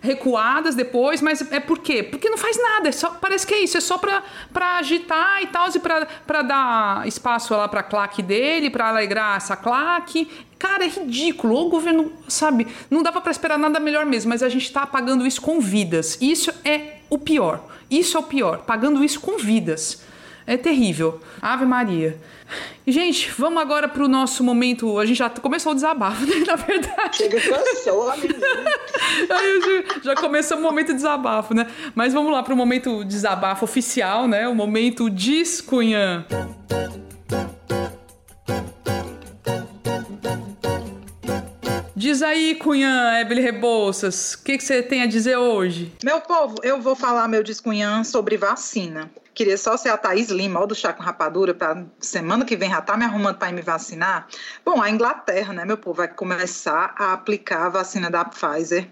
[0.00, 2.02] recuadas depois, mas é por quê?
[2.02, 4.22] Porque não faz nada, é só, parece que é isso, é só pra,
[4.52, 9.36] pra agitar e tal, e pra, pra dar espaço lá pra claque dele, pra alegrar
[9.36, 10.28] essa claque.
[10.58, 11.56] Cara, é ridículo.
[11.56, 15.26] O governo, sabe, não dava para esperar nada melhor mesmo, mas a gente está pagando
[15.26, 16.18] isso com vidas.
[16.20, 17.62] Isso é o pior.
[17.90, 20.02] Isso é o pior, pagando isso com vidas.
[20.46, 21.20] É terrível.
[21.42, 22.18] Ave Maria.
[22.86, 24.98] Gente, vamos agora para o nosso momento.
[24.98, 26.36] A gente já começou o desabafo, né?
[26.46, 27.18] Na verdade.
[27.18, 31.66] Chega cansou, Aí já, já começou o momento de desabafo, né?
[31.94, 34.48] Mas vamos lá para o momento desabafo oficial, né?
[34.48, 36.24] O momento descunhã.
[42.00, 45.92] Diz aí, Cunhã, Ebele Rebouças, o que, que você tem a dizer hoje?
[46.02, 49.10] Meu povo, eu vou falar meu descunhã sobre vacina.
[49.34, 52.70] Queria só ser a Thaís Lima, ou do Chá com Rapadura, para semana que vem
[52.70, 54.26] já tá me arrumando para me vacinar.
[54.64, 58.88] Bom, a Inglaterra, né, meu povo, vai começar a aplicar a vacina da Pfizer.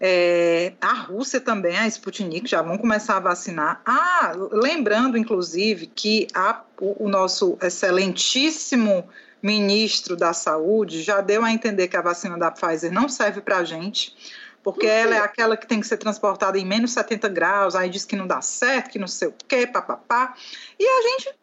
[0.00, 3.80] É, a Rússia também, a Sputnik, já vão começar a vacinar.
[3.86, 9.08] Ah, lembrando, inclusive, que a, o, o nosso excelentíssimo
[9.42, 13.58] ministro da Saúde já deu a entender que a vacina da Pfizer não serve para
[13.58, 14.14] a gente,
[14.62, 18.04] porque ela é aquela que tem que ser transportada em menos 70 graus, aí diz
[18.04, 20.34] que não dá certo, que não sei o quê, papapá.
[20.78, 21.34] E a gente,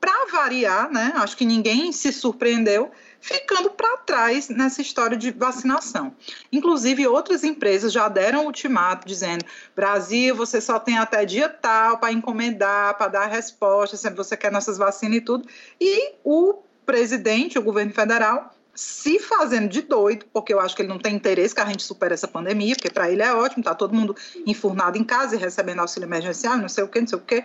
[0.00, 1.12] para variar, né?
[1.16, 2.90] Acho que ninguém se surpreendeu,
[3.20, 6.14] ficando para trás nessa história de vacinação.
[6.52, 9.44] Inclusive, outras empresas já deram ultimato dizendo:
[9.74, 14.52] Brasil, você só tem até dia tal para encomendar, para dar resposta, se você quer
[14.52, 15.48] nossas vacinas e tudo.
[15.80, 20.88] E o presidente, o governo federal, se fazendo de doido, porque eu acho que ele
[20.88, 23.76] não tem interesse que a gente supere essa pandemia, porque para ele é ótimo, tá
[23.76, 27.18] todo mundo enfurnado em casa e recebendo auxílio emergencial, não sei o que, não sei
[27.18, 27.44] o que,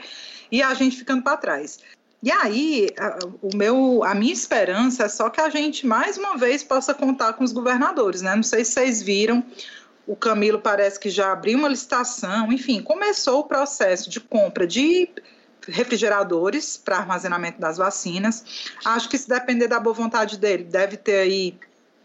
[0.52, 1.78] e a gente ficando para trás.
[2.24, 2.90] E aí,
[3.40, 7.34] o meu, a minha esperança é só que a gente mais uma vez possa contar
[7.34, 8.36] com os governadores, né?
[8.36, 9.44] Não sei se vocês viram,
[10.08, 15.08] o Camilo parece que já abriu uma licitação, enfim, começou o processo de compra de
[15.68, 18.44] refrigeradores para armazenamento das vacinas.
[18.84, 21.58] Acho que se depender da boa vontade dele, deve ter aí,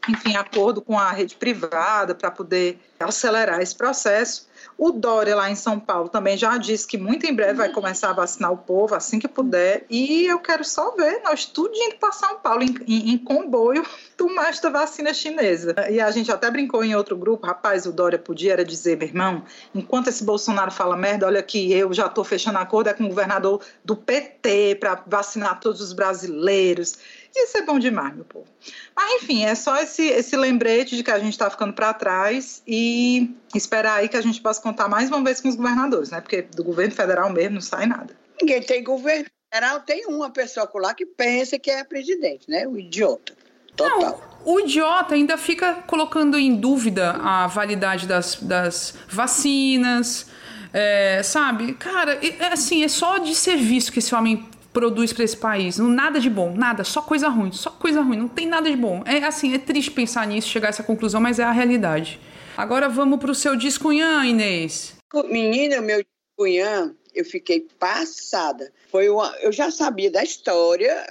[0.08, 4.49] enfim, acordo com a rede privada para poder acelerar esse processo.
[4.82, 8.08] O Dória, lá em São Paulo, também já disse que muito em breve vai começar
[8.08, 9.84] a vacinar o povo, assim que puder.
[9.90, 13.84] E eu quero só ver nós tudo indo para São Paulo em, em, em comboio
[14.16, 15.74] tomar esta vacina chinesa.
[15.90, 19.06] E a gente até brincou em outro grupo, rapaz, o Dória podia era dizer, meu
[19.06, 23.04] irmão, enquanto esse Bolsonaro fala merda, olha que eu já estou fechando acordo é com
[23.04, 26.96] o governador do PT para vacinar todos os brasileiros.
[27.34, 28.46] Isso é bom demais, meu povo.
[28.94, 32.62] Mas, enfim, é só esse, esse lembrete de que a gente está ficando para trás
[32.66, 36.20] e esperar aí que a gente possa contar mais uma vez com os governadores, né?
[36.20, 38.14] Porque do governo federal mesmo não sai nada.
[38.40, 42.66] Ninguém tem governo federal, tem uma pessoa lá que pensa que é presidente, né?
[42.66, 43.34] O idiota.
[43.76, 44.00] Total.
[44.00, 44.30] Não.
[44.44, 50.26] O idiota ainda fica colocando em dúvida a validade das, das vacinas,
[50.72, 51.74] é, sabe?
[51.74, 55.78] Cara, é, assim, é só de serviço que esse homem produz para esse país.
[55.78, 58.76] Não, nada de bom, nada, só coisa ruim, só coisa ruim, não tem nada de
[58.76, 59.02] bom.
[59.06, 62.20] É assim, é triste pensar nisso, chegar a essa conclusão, mas é a realidade.
[62.56, 64.94] Agora vamos para o seu descunhã, Inês.
[65.28, 68.72] Menina, meu descunhã, eu fiquei passada.
[68.90, 71.04] Foi uma, eu já sabia da história,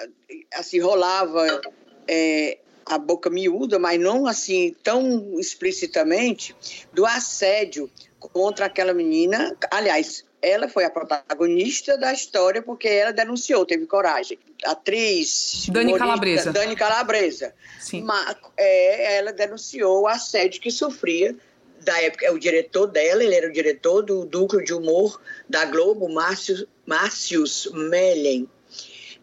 [0.54, 1.62] assim, rolava
[2.08, 6.56] é, a boca miúda, mas não assim tão explicitamente,
[6.94, 7.90] do assédio
[8.20, 9.56] contra aquela menina.
[9.72, 14.38] Aliás, ela foi a protagonista da história porque ela denunciou, teve coragem.
[14.66, 15.68] Atriz.
[15.70, 16.52] Dani Calabresa.
[16.52, 17.54] Dani Calabresa.
[17.80, 18.04] Sim.
[18.04, 21.36] Mas, é, ela denunciou o assédio que sofria
[21.82, 22.26] da época.
[22.26, 26.68] É o diretor dela, ele era o diretor do núcleo de humor da Globo, Márcio,
[26.86, 28.48] Márcios Mellen.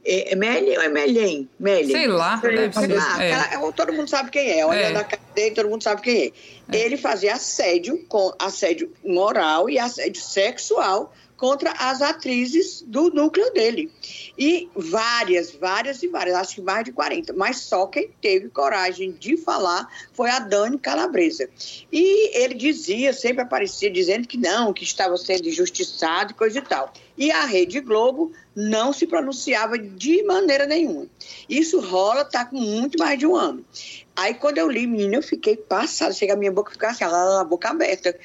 [0.06, 1.48] É, é Mellen ou é Mellen?
[1.58, 1.90] Mellen.
[1.90, 2.96] Sei lá, ser.
[2.96, 3.72] Ah, é.
[3.72, 4.64] todo mundo sabe quem é.
[4.64, 4.90] Olha é.
[4.92, 6.32] na cadeia, todo mundo sabe quem
[6.72, 6.76] é.
[6.76, 6.80] é.
[6.80, 13.90] Ele fazia assédio, com assédio moral e assédio sexual contra as atrizes do núcleo dele.
[14.38, 17.32] E várias, várias e várias, acho que mais de 40.
[17.34, 21.48] Mas só quem teve coragem de falar foi a Dani Calabresa.
[21.92, 26.62] E ele dizia, sempre aparecia dizendo que não, que estava sendo injustiçado e coisa e
[26.62, 26.92] tal.
[27.16, 31.06] E a Rede Globo não se pronunciava de maneira nenhuma.
[31.48, 33.64] Isso rola, está com muito mais de um ano.
[34.16, 37.44] Aí quando eu li, menina, eu fiquei passada, chega a minha boca ficar assim, a
[37.44, 38.18] boca aberta.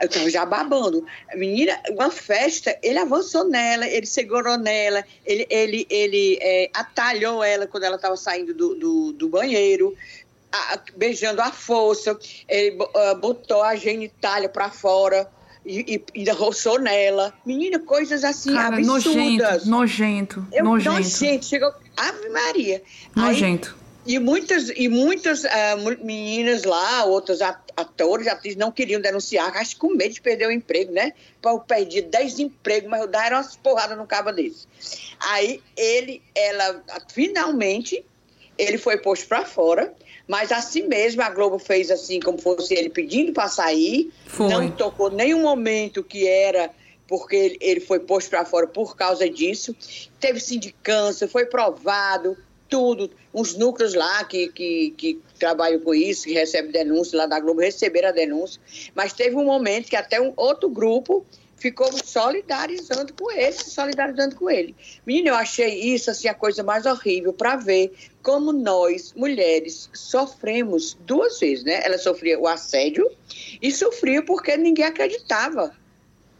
[0.00, 1.04] Eu estava já babando.
[1.34, 7.66] Menina, uma festa, ele avançou nela, ele segurou nela, ele, ele, ele é, atalhou ela
[7.66, 9.96] quando ela estava saindo do, do, do banheiro.
[10.52, 12.16] A, beijando a força,
[12.48, 15.28] ele uh, botou a genitália para fora,
[15.64, 17.32] e, e ainda roçou nela.
[17.44, 19.64] Menina, coisas assim Cara, absurdas.
[19.64, 20.94] Nojento, nojento, eu, nojento.
[20.94, 21.72] Nojento, chegou...
[21.96, 22.82] Ave Maria.
[23.14, 23.74] Nojento.
[23.76, 25.48] Aí, e muitas, e muitas uh,
[26.02, 30.50] meninas lá, outros atores, atrizes, não queriam denunciar, acho que com medo de perder o
[30.50, 31.12] emprego, né?
[31.44, 34.66] Eu perdi 10 empregos, mas eu daram umas porradas no cabo desse.
[35.20, 36.82] Aí ele, ela,
[37.12, 38.04] finalmente,
[38.58, 39.94] ele foi posto para fora,
[40.26, 44.48] mas assim mesmo a Globo fez assim, como fosse ele pedindo para sair, foi.
[44.48, 46.70] não tocou nenhum momento que era
[47.06, 49.76] porque ele foi posto para fora por causa disso.
[50.18, 52.36] Teve sindicância, foi provado,
[52.72, 53.10] tudo.
[53.34, 57.60] Uns núcleos lá que, que, que trabalham com isso, que recebem denúncia lá da Globo,
[57.60, 58.58] receberam a denúncia.
[58.94, 61.22] Mas teve um momento que até um outro grupo
[61.58, 64.74] ficou solidarizando com ele, solidarizando com ele.
[65.06, 67.92] Menina, eu achei isso assim a coisa mais horrível para ver
[68.22, 71.82] como nós, mulheres, sofremos duas vezes, né?
[71.84, 73.06] Ela sofria o assédio
[73.60, 75.76] e sofria porque ninguém acreditava.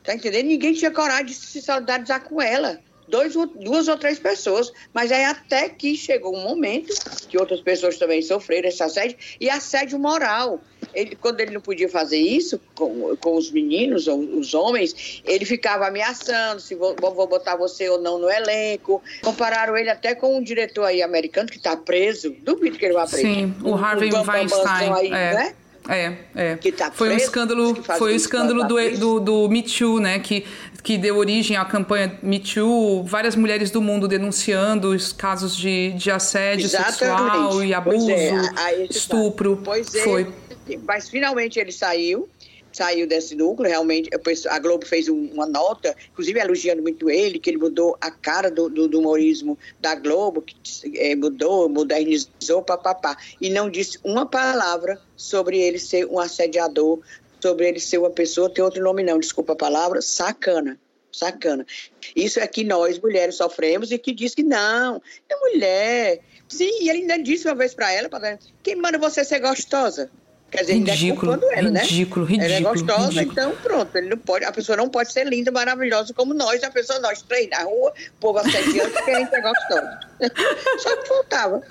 [0.02, 0.46] Tá entendendo?
[0.46, 5.24] Ninguém tinha coragem de se solidarizar com ela dois, duas ou três pessoas, mas aí
[5.24, 6.94] até que chegou um momento
[7.28, 10.60] que outras pessoas também sofreram esse assédio, e assédio moral.
[10.94, 15.44] Ele, quando ele não podia fazer isso com, com os meninos, ou os homens, ele
[15.44, 19.02] ficava ameaçando se vou, vou botar você ou não no elenco.
[19.22, 23.06] Compararam ele até com um diretor aí americano que está preso, duvido que ele vá
[23.06, 23.22] preso.
[23.22, 24.92] Sim, o Harvey Weinstein.
[24.92, 25.34] Aí, é.
[25.34, 25.54] Né?
[25.88, 26.56] É, é.
[26.72, 30.20] Tá foi um escândalo, foi o escândalo do, do, do Me Too, né?
[30.20, 30.44] Que
[30.82, 35.92] que deu origem à campanha Me Too, várias mulheres do mundo denunciando os casos de,
[35.92, 36.98] de assédio Exatamente.
[36.98, 39.60] sexual e abuso, é, estupro.
[39.64, 40.32] Pois é, Foi.
[40.84, 42.28] mas finalmente ele saiu,
[42.72, 44.10] saiu desse núcleo, realmente,
[44.48, 48.68] a Globo fez uma nota, inclusive elogiando muito ele, que ele mudou a cara do,
[48.68, 55.00] do, do humorismo da Globo, que é, mudou, modernizou, papapá, e não disse uma palavra
[55.16, 56.98] sobre ele ser um assediador,
[57.42, 60.78] sobre ele ser uma pessoa, tem outro nome não, desculpa a palavra, sacana.
[61.10, 61.66] Sacana.
[62.16, 66.20] Isso é que nós, mulheres, sofremos e que diz que não, é mulher.
[66.48, 70.10] Sim, e ele ainda disse uma vez para ela, pra, quem manda você ser gostosa?
[70.50, 71.80] Quer dizer, ridículo, ainda é ela, né?
[71.80, 72.54] ridículo, ridículo.
[72.54, 73.32] Ela é gostosa, ridículo.
[73.32, 73.96] então pronto.
[73.96, 77.22] Ele não pode, a pessoa não pode ser linda, maravilhosa como nós, a pessoa, nós
[77.22, 80.00] três na rua, o povo assediando porque a gente é gostosa.
[80.78, 81.62] Só que faltava.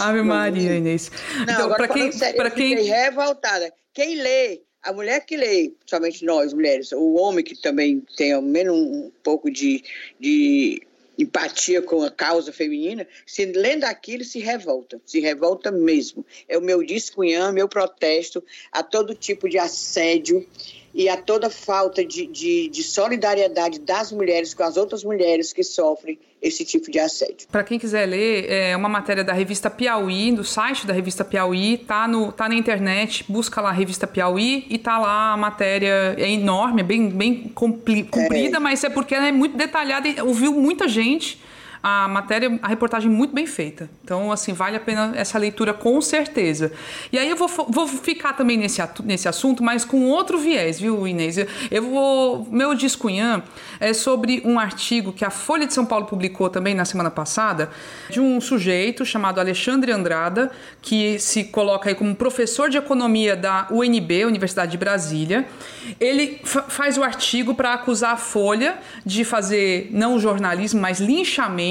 [0.00, 1.10] Ave Maria, Inês.
[1.46, 2.82] Não, então, para quem, sério, pra quem...
[2.82, 3.72] revoltada.
[3.92, 8.42] Quem lê a mulher que lê, somente nós, mulheres, o homem que também tem ao
[8.42, 9.84] menos um pouco de,
[10.18, 10.82] de
[11.18, 16.24] empatia com a causa feminina, se lendo aquilo se revolta, se revolta mesmo.
[16.48, 20.46] É o meu descunhão, meu protesto a todo tipo de assédio
[20.94, 25.62] e a toda falta de, de, de, solidariedade das mulheres com as outras mulheres que
[25.62, 27.46] sofrem esse tipo de assédio.
[27.50, 31.78] Para quem quiser ler, é uma matéria da revista Piauí, do site da revista Piauí,
[31.78, 36.14] tá, no, tá na internet, busca lá a revista Piauí e tá lá a matéria,
[36.18, 38.60] é enorme, é bem, bem comprida, é.
[38.60, 41.38] mas é porque ela é muito detalhada e ouviu muita gente
[41.82, 43.88] a matéria, a reportagem muito bem feita.
[44.04, 46.72] Então, assim, vale a pena essa leitura com certeza.
[47.10, 51.06] E aí eu vou, vou ficar também nesse, nesse assunto, mas com outro viés, viu,
[51.06, 51.38] Inês?
[51.70, 52.46] Eu vou.
[52.50, 53.42] Meu descunhã
[53.78, 57.70] é sobre um artigo que a Folha de São Paulo publicou também na semana passada,
[58.10, 60.50] de um sujeito chamado Alexandre Andrada,
[60.82, 65.48] que se coloca aí como professor de economia da UNB, Universidade de Brasília.
[65.98, 71.69] Ele faz o artigo para acusar a Folha de fazer não jornalismo, mas linchamento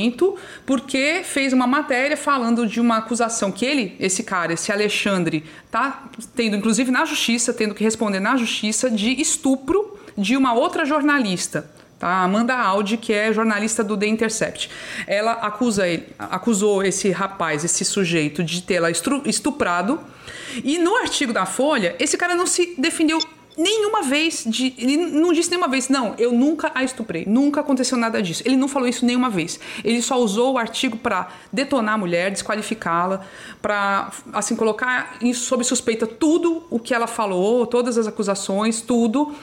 [0.66, 6.06] porque fez uma matéria falando de uma acusação que ele, esse cara, esse Alexandre, tá
[6.36, 11.70] tendo inclusive na justiça, tendo que responder na justiça de estupro de uma outra jornalista.
[12.00, 12.24] Tá?
[12.24, 14.70] Amanda Audi, que é jornalista do The Intercept.
[15.06, 20.00] Ela acusa ele, acusou esse rapaz, esse sujeito, de tê-la estuprado.
[20.64, 23.20] E no artigo da Folha, esse cara não se defendeu
[23.60, 27.98] nenhuma vez, de, ele não disse nenhuma vez, não, eu nunca a estuprei, nunca aconteceu
[27.98, 28.42] nada disso.
[28.46, 29.60] Ele não falou isso nenhuma vez.
[29.84, 33.22] Ele só usou o artigo para detonar a mulher, desqualificá-la,
[33.62, 39.36] para assim colocar sob suspeita tudo o que ela falou, todas as acusações, tudo.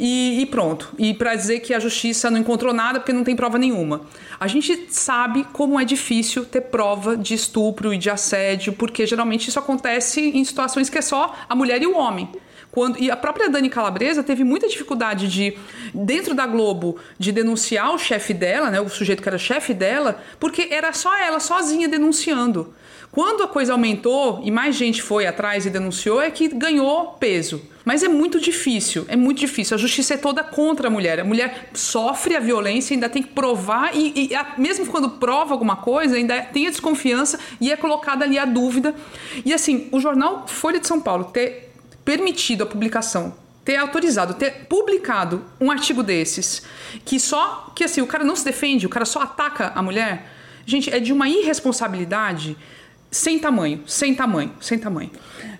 [0.00, 0.92] E, e, pronto.
[0.98, 4.00] E para dizer que a justiça não encontrou nada porque não tem prova nenhuma.
[4.40, 9.48] A gente sabe como é difícil ter prova de estupro e de assédio, porque geralmente
[9.48, 12.28] isso acontece em situações que é só a mulher e o homem.
[12.72, 15.56] Quando, e a própria Dani Calabresa teve muita dificuldade de,
[15.92, 20.22] dentro da Globo, de denunciar o chefe dela, né, o sujeito que era chefe dela,
[20.38, 22.72] porque era só ela sozinha denunciando.
[23.12, 27.60] Quando a coisa aumentou e mais gente foi atrás e denunciou, é que ganhou peso.
[27.84, 29.74] Mas é muito difícil, é muito difícil.
[29.74, 31.18] A justiça é toda contra a mulher.
[31.18, 35.52] A mulher sofre a violência, ainda tem que provar, e, e a, mesmo quando prova
[35.54, 38.94] alguma coisa, ainda tem a desconfiança e é colocada ali a dúvida.
[39.44, 41.69] E assim, o jornal Folha de São Paulo ter
[42.04, 43.34] permitido a publicação,
[43.64, 46.62] ter autorizado, ter publicado um artigo desses,
[47.04, 50.32] que só que assim, o cara não se defende, o cara só ataca a mulher,
[50.66, 52.56] gente, é de uma irresponsabilidade
[53.10, 55.10] sem tamanho, sem tamanho, sem tamanho.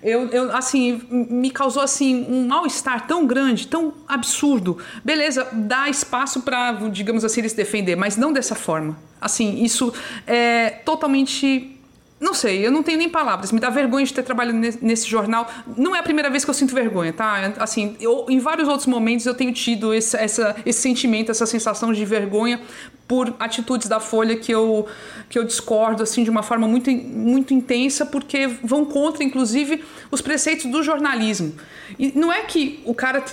[0.01, 4.77] Eu, eu assim, me causou assim um mal-estar tão grande, tão absurdo.
[5.03, 8.97] Beleza, dá espaço para, digamos assim, ele se defender, mas não dessa forma.
[9.19, 9.93] Assim, isso
[10.25, 11.77] é totalmente
[12.21, 13.51] não sei, eu não tenho nem palavras.
[13.51, 15.49] Me dá vergonha de ter trabalhado nesse jornal.
[15.75, 17.51] Não é a primeira vez que eu sinto vergonha, tá?
[17.57, 21.91] Assim, eu, em vários outros momentos eu tenho tido esse, essa, esse sentimento, essa sensação
[21.91, 22.61] de vergonha
[23.07, 24.87] por atitudes da Folha que eu,
[25.29, 30.21] que eu discordo assim de uma forma muito, muito intensa, porque vão contra, inclusive, os
[30.21, 31.55] preceitos do jornalismo.
[31.97, 33.23] E não é que o cara,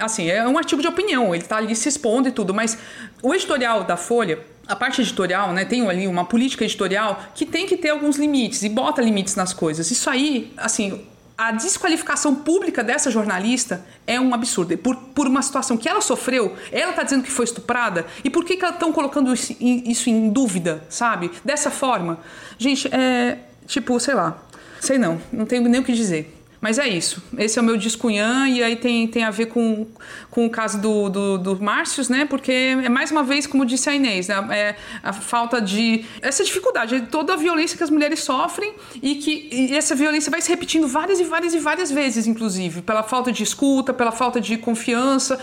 [0.00, 2.78] assim, é um artigo de opinião, ele tá ali se expondo e tudo, mas
[3.22, 4.38] o editorial da Folha
[4.68, 8.62] a parte editorial, né, tem ali uma política editorial que tem que ter alguns limites
[8.62, 9.90] e bota limites nas coisas.
[9.90, 11.00] Isso aí, assim,
[11.38, 14.76] a desqualificação pública dessa jornalista é um absurdo.
[14.76, 18.44] Por, por uma situação que ela sofreu, ela está dizendo que foi estuprada, e por
[18.44, 21.30] que, que elas estão colocando isso em, isso em dúvida, sabe?
[21.44, 22.18] Dessa forma.
[22.58, 23.38] Gente, é.
[23.66, 24.36] Tipo, sei lá.
[24.80, 26.37] Sei não, não tenho nem o que dizer.
[26.60, 27.22] Mas é isso.
[27.36, 29.86] Esse é o meu discunhã e aí tem, tem a ver com,
[30.28, 32.24] com o caso do, do, do Márcios, né?
[32.24, 34.44] Porque é mais uma vez, como disse a Inês, né?
[34.50, 36.04] é a falta de.
[36.20, 40.40] essa dificuldade, toda a violência que as mulheres sofrem e que e essa violência vai
[40.40, 44.40] se repetindo várias e várias e várias vezes, inclusive, pela falta de escuta, pela falta
[44.40, 45.38] de confiança,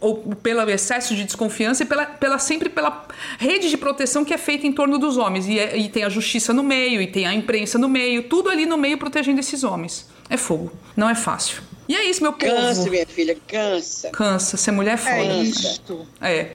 [0.00, 3.06] ou pelo excesso de desconfiança e pela, pela sempre pela
[3.38, 5.46] rede de proteção que é feita em torno dos homens.
[5.46, 8.50] E, é, e tem a justiça no meio, e tem a imprensa no meio, tudo
[8.50, 10.15] ali no meio protegendo esses homens.
[10.28, 10.72] É fogo.
[10.96, 11.62] Não é fácil.
[11.88, 12.52] E é isso, meu povo.
[12.52, 14.10] Cansa, minha filha, cansa.
[14.10, 14.56] Cansa.
[14.56, 15.14] Ser mulher é foda.
[15.14, 16.06] É isto.
[16.20, 16.50] É.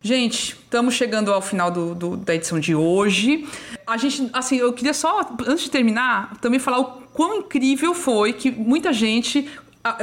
[0.00, 3.48] Gente, estamos chegando ao final do, do, da edição de hoje.
[3.86, 8.32] A gente, assim, eu queria só, antes de terminar, também falar o quão incrível foi
[8.32, 9.50] que muita gente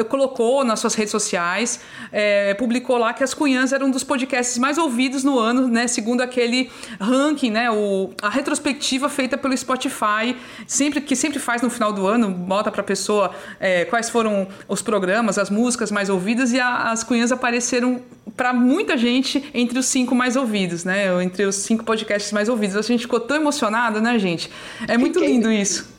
[0.10, 1.80] colocou nas suas redes sociais,
[2.12, 5.88] é, publicou lá que as Cunhãs eram um dos podcasts mais ouvidos no ano, né?
[5.88, 6.70] Segundo aquele
[7.00, 7.70] ranking, né?
[7.72, 10.36] O, a retrospectiva feita pelo Spotify,
[10.68, 14.48] sempre que sempre faz no final do ano, bota para a pessoa é, quais foram
[14.68, 18.02] os programas, as músicas mais ouvidas e a, as Cunhãs apareceram
[18.36, 21.24] para muita gente entre os cinco mais ouvidos, né?
[21.24, 22.76] Entre os cinco podcasts mais ouvidos.
[22.76, 24.50] A gente ficou tão emocionada, né, gente?
[24.88, 25.95] É muito lindo isso.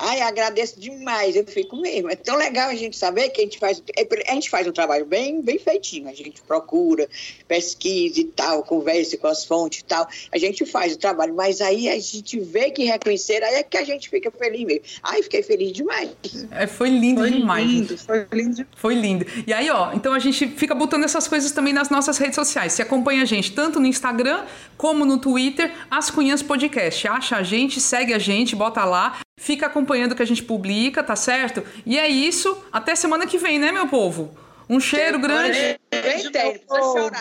[0.00, 2.10] Ai, agradeço demais, eu fico mesmo.
[2.10, 4.72] É tão legal a gente saber que a gente faz, é, a gente faz um
[4.72, 6.08] trabalho bem, bem feitinho.
[6.08, 7.08] A gente procura,
[7.46, 10.06] pesquisa e tal, conversa com as fontes e tal.
[10.32, 13.76] A gente faz o trabalho, mas aí a gente vê que reconhecer, aí é que
[13.76, 14.82] a gente fica feliz mesmo.
[15.02, 16.10] Ai, fiquei feliz demais.
[16.50, 17.66] É, foi lindo Foi demais.
[17.66, 18.66] lindo, foi lindo.
[18.76, 19.26] Foi lindo.
[19.46, 22.72] E aí, ó, então a gente fica botando essas coisas também nas nossas redes sociais.
[22.72, 24.44] Você acompanha a gente tanto no Instagram
[24.76, 27.08] como no Twitter, As Cunhãs Podcast.
[27.08, 31.02] Acha a gente, segue a gente, bota lá, fica acompanhando o que a gente publica,
[31.02, 31.64] tá certo?
[31.86, 32.62] E é isso.
[32.70, 34.36] Até semana que vem, né, meu povo?
[34.68, 35.80] Um cheiro grande.
[35.90, 36.60] Bem tem.
[36.68, 37.12] Chora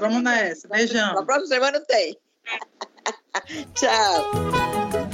[0.00, 0.68] Vamos nessa.
[0.68, 1.14] Beijão.
[1.14, 2.16] Na próxima semana tem.
[3.74, 5.05] Tchau.